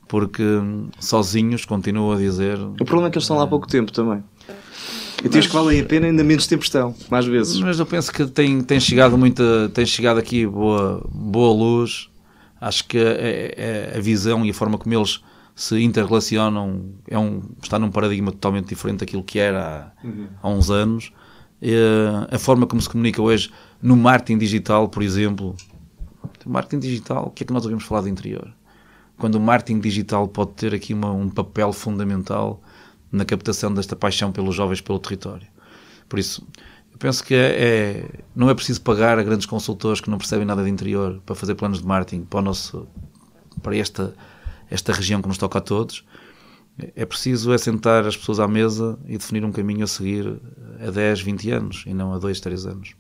[0.08, 0.44] porque
[1.00, 2.60] sozinhos continuo a dizer.
[2.60, 4.24] O problema é que eles estão lá há pouco tempo também.
[5.24, 7.58] E tens que valem a pena, ainda menos tempo estão, mais vezes.
[7.60, 12.10] Mas eu penso que tem, tem, chegado, muita, tem chegado aqui boa, boa luz.
[12.62, 15.22] Acho que a, a, a visão e a forma como eles
[15.56, 20.28] se interrelacionam é um, está num paradigma totalmente diferente daquilo que era há, uhum.
[20.44, 21.12] há uns anos.
[21.62, 21.74] E,
[22.30, 23.50] a forma como se comunica hoje
[23.82, 25.56] no marketing digital, por exemplo.
[26.46, 28.54] Marketing digital, o que é que nós ouvimos falar do interior?
[29.18, 32.62] Quando o marketing digital pode ter aqui uma, um papel fundamental
[33.12, 35.48] na captação desta paixão pelos jovens pelo território.
[36.08, 36.46] Por isso,
[36.92, 40.46] eu penso que é, é, não é preciso pagar a grandes consultores que não percebem
[40.46, 42.88] nada de interior para fazer planos de marketing para, nosso,
[43.62, 44.14] para esta,
[44.70, 46.06] esta região que nos toca a todos.
[46.96, 50.40] É preciso é sentar as pessoas à mesa e definir um caminho a seguir
[50.86, 52.96] a 10, 20 anos e não a 2, 3 anos.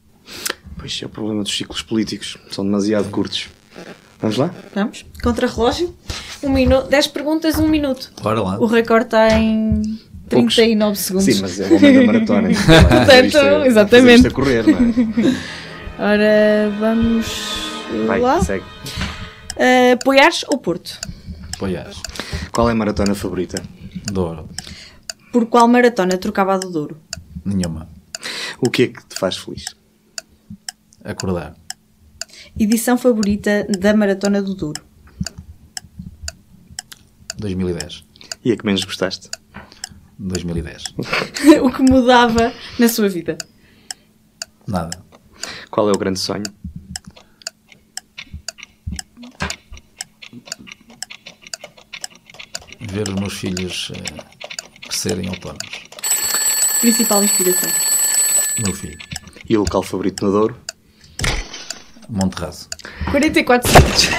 [0.77, 3.49] Pois é o problema dos ciclos políticos, são demasiado curtos.
[4.25, 4.51] Vamos lá?
[4.73, 5.05] Vamos.
[5.21, 5.95] Contra-relógio.
[6.41, 6.87] Um minuto.
[6.87, 8.11] 10 perguntas, um minuto.
[8.23, 8.57] Bora lá.
[8.59, 9.83] O recorde está em
[10.27, 10.99] 39 Poucos.
[10.99, 11.25] segundos.
[11.25, 12.49] Sim, mas é o homem da maratona.
[12.49, 14.25] Portanto, é, exatamente.
[14.27, 15.35] a correr, não é?
[16.11, 17.27] Ora, vamos
[18.07, 18.41] Vai, lá.
[18.41, 18.65] segue.
[18.65, 20.99] Uh, Poiares ou Porto?
[21.59, 22.01] Poiares.
[22.51, 23.61] Qual é a maratona favorita?
[24.11, 24.49] Douro.
[25.31, 26.97] Por qual maratona trocava a do Douro?
[27.45, 27.87] Nenhuma.
[28.59, 29.65] O que é que te faz feliz?
[31.03, 31.53] Acordar.
[32.57, 34.81] Edição favorita da Maratona do Douro?
[37.37, 38.05] 2010.
[38.45, 39.29] E a que menos gostaste?
[40.17, 40.95] 2010.
[41.61, 43.37] o que mudava na sua vida?
[44.65, 45.03] Nada.
[45.69, 46.45] Qual é o grande sonho?
[52.79, 53.95] Ver os meus filhos uh,
[54.81, 55.83] crescerem autónomos.
[56.79, 57.69] Principal inspiração?
[58.63, 58.97] Meu filho.
[59.49, 60.64] E o local favorito no Douro?
[62.15, 62.69] Monterraso.
[63.11, 64.09] 44 segundos.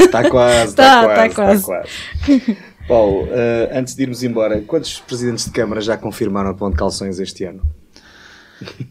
[0.00, 2.56] Está quase, está Tá, quase, tá está quase.
[2.86, 3.28] Paulo, uh,
[3.72, 7.44] antes de irmos embora, quantos presidentes de Câmara já confirmaram a ponte de calções este
[7.44, 7.62] ano?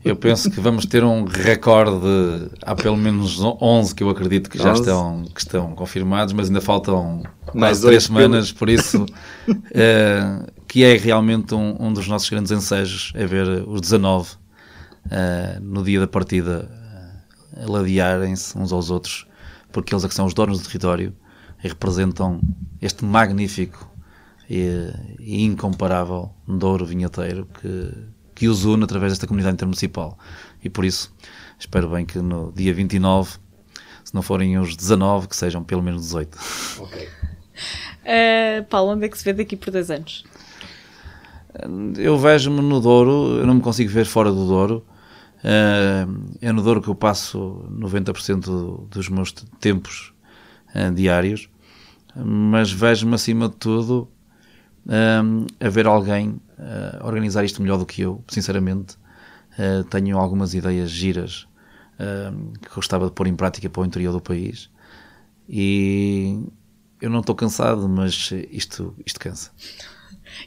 [0.03, 2.49] Eu penso que vamos ter um recorde.
[2.61, 4.81] Há pelo menos 11 que eu acredito que já 11?
[4.81, 7.23] estão, que estão confirmados, mas ainda faltam
[7.53, 8.59] mais três semanas, pelo...
[8.59, 13.81] por isso uh, que é realmente um, um, dos nossos grandes ensejos é ver os
[13.81, 16.69] 19 uh, no dia da partida
[17.55, 19.27] ladearem-se uns aos outros,
[19.71, 21.15] porque eles é que são os donos do território
[21.63, 22.41] e representam
[22.81, 23.89] este magnífico
[24.49, 27.93] e, e incomparável Douro Vinheteiro que,
[28.35, 30.17] que os une através desta comunidade intermunicipal.
[30.63, 31.13] E por isso,
[31.57, 33.37] espero bem que no dia 29,
[34.03, 36.37] se não forem os 19, que sejam pelo menos 18.
[36.79, 37.07] Ok.
[38.01, 40.23] Uh, Paulo, onde é que se vê daqui por dois anos?
[41.97, 44.85] Eu vejo-me no Douro, eu não me consigo ver fora do Douro.
[45.43, 50.13] É no Douro que eu passo 90% dos meus tempos
[50.75, 51.49] uh, diários
[52.15, 54.07] mas vejo-me acima de tudo
[54.85, 56.41] um, a ver alguém
[57.01, 58.97] organizar isto melhor do que eu, sinceramente.
[59.89, 61.47] Tenho algumas ideias giras
[62.61, 64.69] que gostava de pôr em prática para o interior do país
[65.47, 66.43] e
[67.01, 69.51] eu não estou cansado, mas isto, isto cansa.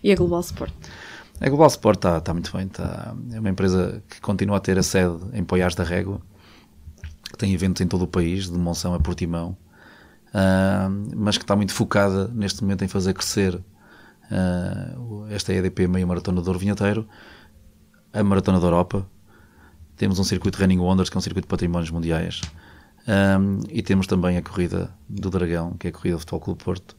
[0.03, 0.73] E a Global Sport?
[1.41, 2.67] A Global Sport está, está muito bem.
[2.67, 6.21] Está, é uma empresa que continua a ter a sede em Poiares da Régua,
[7.31, 9.57] que tem eventos em todo o país, de Monção a Portimão
[10.35, 16.07] uh, mas que está muito focada neste momento em fazer crescer uh, esta EDP Meio
[16.07, 17.09] Maratona do Vinheteiro,
[18.13, 19.07] a Maratona da Europa,
[19.97, 22.41] temos um circuito Running Wonders, que é um circuito de patrimónios mundiais,
[23.07, 26.65] um, e temos também a corrida do Dragão, que é a corrida do Futebol Clube
[26.65, 26.97] Porto,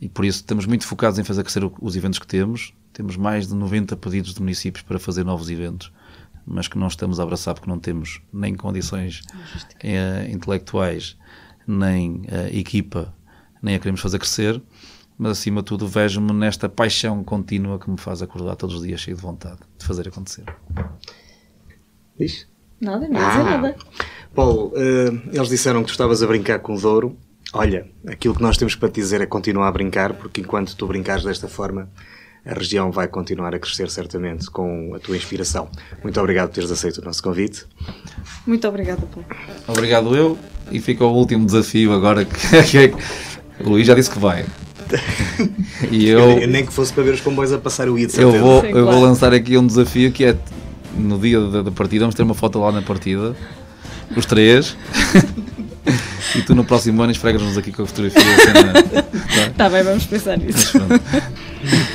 [0.00, 2.72] e por isso estamos muito focados em fazer crescer os eventos que temos.
[2.92, 5.92] Temos mais de 90 pedidos de municípios para fazer novos eventos,
[6.46, 9.22] mas que não estamos a abraçar porque não temos nem condições
[9.82, 11.16] eh, intelectuais
[11.66, 13.14] nem a equipa,
[13.62, 14.60] nem a queremos fazer crescer,
[15.16, 19.00] mas acima de tudo vejo-me nesta paixão contínua que me faz acordar todos os dias
[19.00, 20.44] cheio de vontade de fazer acontecer.
[22.18, 22.48] Diz?
[22.80, 23.28] Nada, não ah.
[23.28, 23.76] dizer nada.
[24.34, 27.16] Paulo, uh, eles disseram que tu estavas a brincar com o Douro.
[27.52, 30.86] Olha, aquilo que nós temos para te dizer é continuar a brincar, porque enquanto tu
[30.86, 31.88] brincares desta forma,
[32.46, 35.68] a região vai continuar a crescer certamente com a tua inspiração.
[36.02, 37.66] Muito obrigado por teres aceito o nosso convite.
[38.46, 39.26] Muito obrigada, Paulo.
[39.66, 40.38] Obrigado eu.
[40.70, 42.36] E fica o último desafio agora que,
[42.70, 44.44] que o Luís já disse que vai.
[45.90, 48.32] E eu, nem que fosse para ver os comboios a passar o I de eu
[48.32, 50.36] vou, eu vou lançar aqui um desafio que é
[50.94, 53.34] no dia da, da partida, vamos ter uma foto lá na partida,
[54.14, 54.76] os três.
[56.36, 58.22] e tu no próximo ano esfregas-nos aqui com a fotografia.
[58.22, 60.78] Está tá bem, vamos pensar nisso.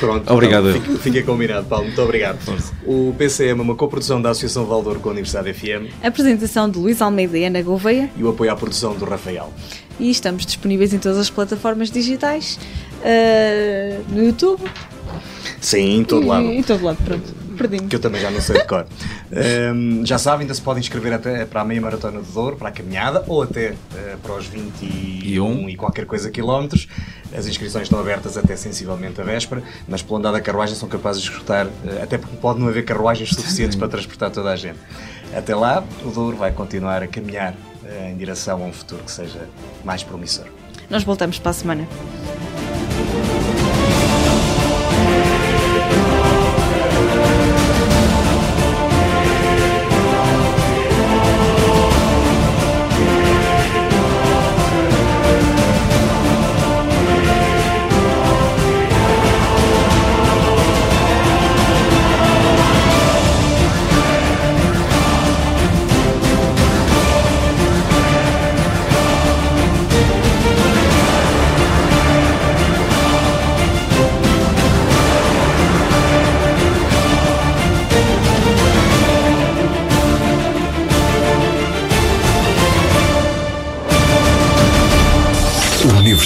[0.00, 0.70] Pronto, obrigado.
[0.70, 1.86] Então, fica, fica, combinado, Paulo.
[1.86, 2.38] Muito obrigado.
[2.38, 2.72] Força.
[2.84, 5.92] O PCM é uma coprodução da Associação Valdor com a Universidade FM.
[6.02, 8.10] apresentação de Luís Almeida e Ana Gouveia.
[8.16, 9.52] E o apoio à produção do Rafael.
[9.98, 12.58] E estamos disponíveis em todas as plataformas digitais,
[13.00, 14.62] uh, no YouTube.
[15.60, 16.44] Sim, em todo e, lado.
[16.44, 18.86] Em todo lado, pronto perdi Que eu também já não sei de cor.
[19.74, 22.68] um, já sabem, ainda se podem inscrever até para a meia maratona de Douro, para
[22.68, 26.88] a caminhada, ou até uh, para os 21 e qualquer coisa quilómetros.
[27.36, 31.22] As inscrições estão abertas até sensivelmente a véspera, mas pelo andar da carruagem são capazes
[31.22, 31.70] de escutar, uh,
[32.02, 34.78] até porque pode não haver carruagens suficientes para transportar toda a gente.
[35.34, 39.10] Até lá, o Douro vai continuar a caminhar uh, em direção a um futuro que
[39.10, 39.48] seja
[39.84, 40.46] mais promissor.
[40.88, 41.88] Nós voltamos para a semana.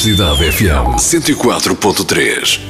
[0.03, 2.61] Universidade FM 104.3.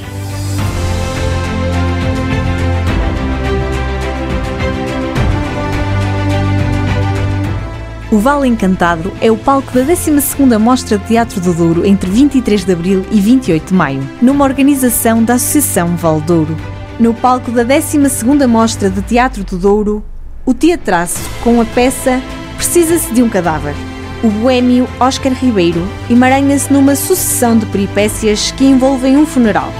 [8.10, 12.64] O Vale Encantado é o palco da 12ª Mostra de Teatro do Douro entre 23
[12.64, 16.56] de abril e 28 de maio, numa organização da Associação Val Douro.
[16.98, 20.04] No palco da 12ª Mostra de Teatro do Douro,
[20.44, 22.20] o teatraço com a peça
[22.56, 23.74] Precisa-se de um cadáver
[24.22, 29.72] o boêmio Oscar Ribeiro emaranha-se numa sucessão de peripécias que envolvem um funeral,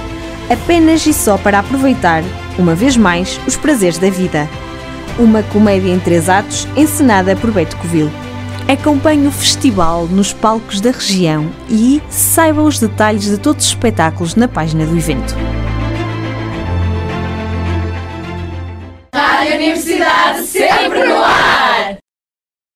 [0.49, 2.23] apenas e só para aproveitar,
[2.57, 4.49] uma vez mais, os prazeres da vida.
[5.19, 8.09] Uma comédia em três atos encenada por Beto Covil.
[8.67, 14.35] Acompanhe o festival nos palcos da região e saiba os detalhes de todos os espetáculos
[14.35, 15.35] na página do evento.
[19.13, 21.10] Rádio Universidade sempre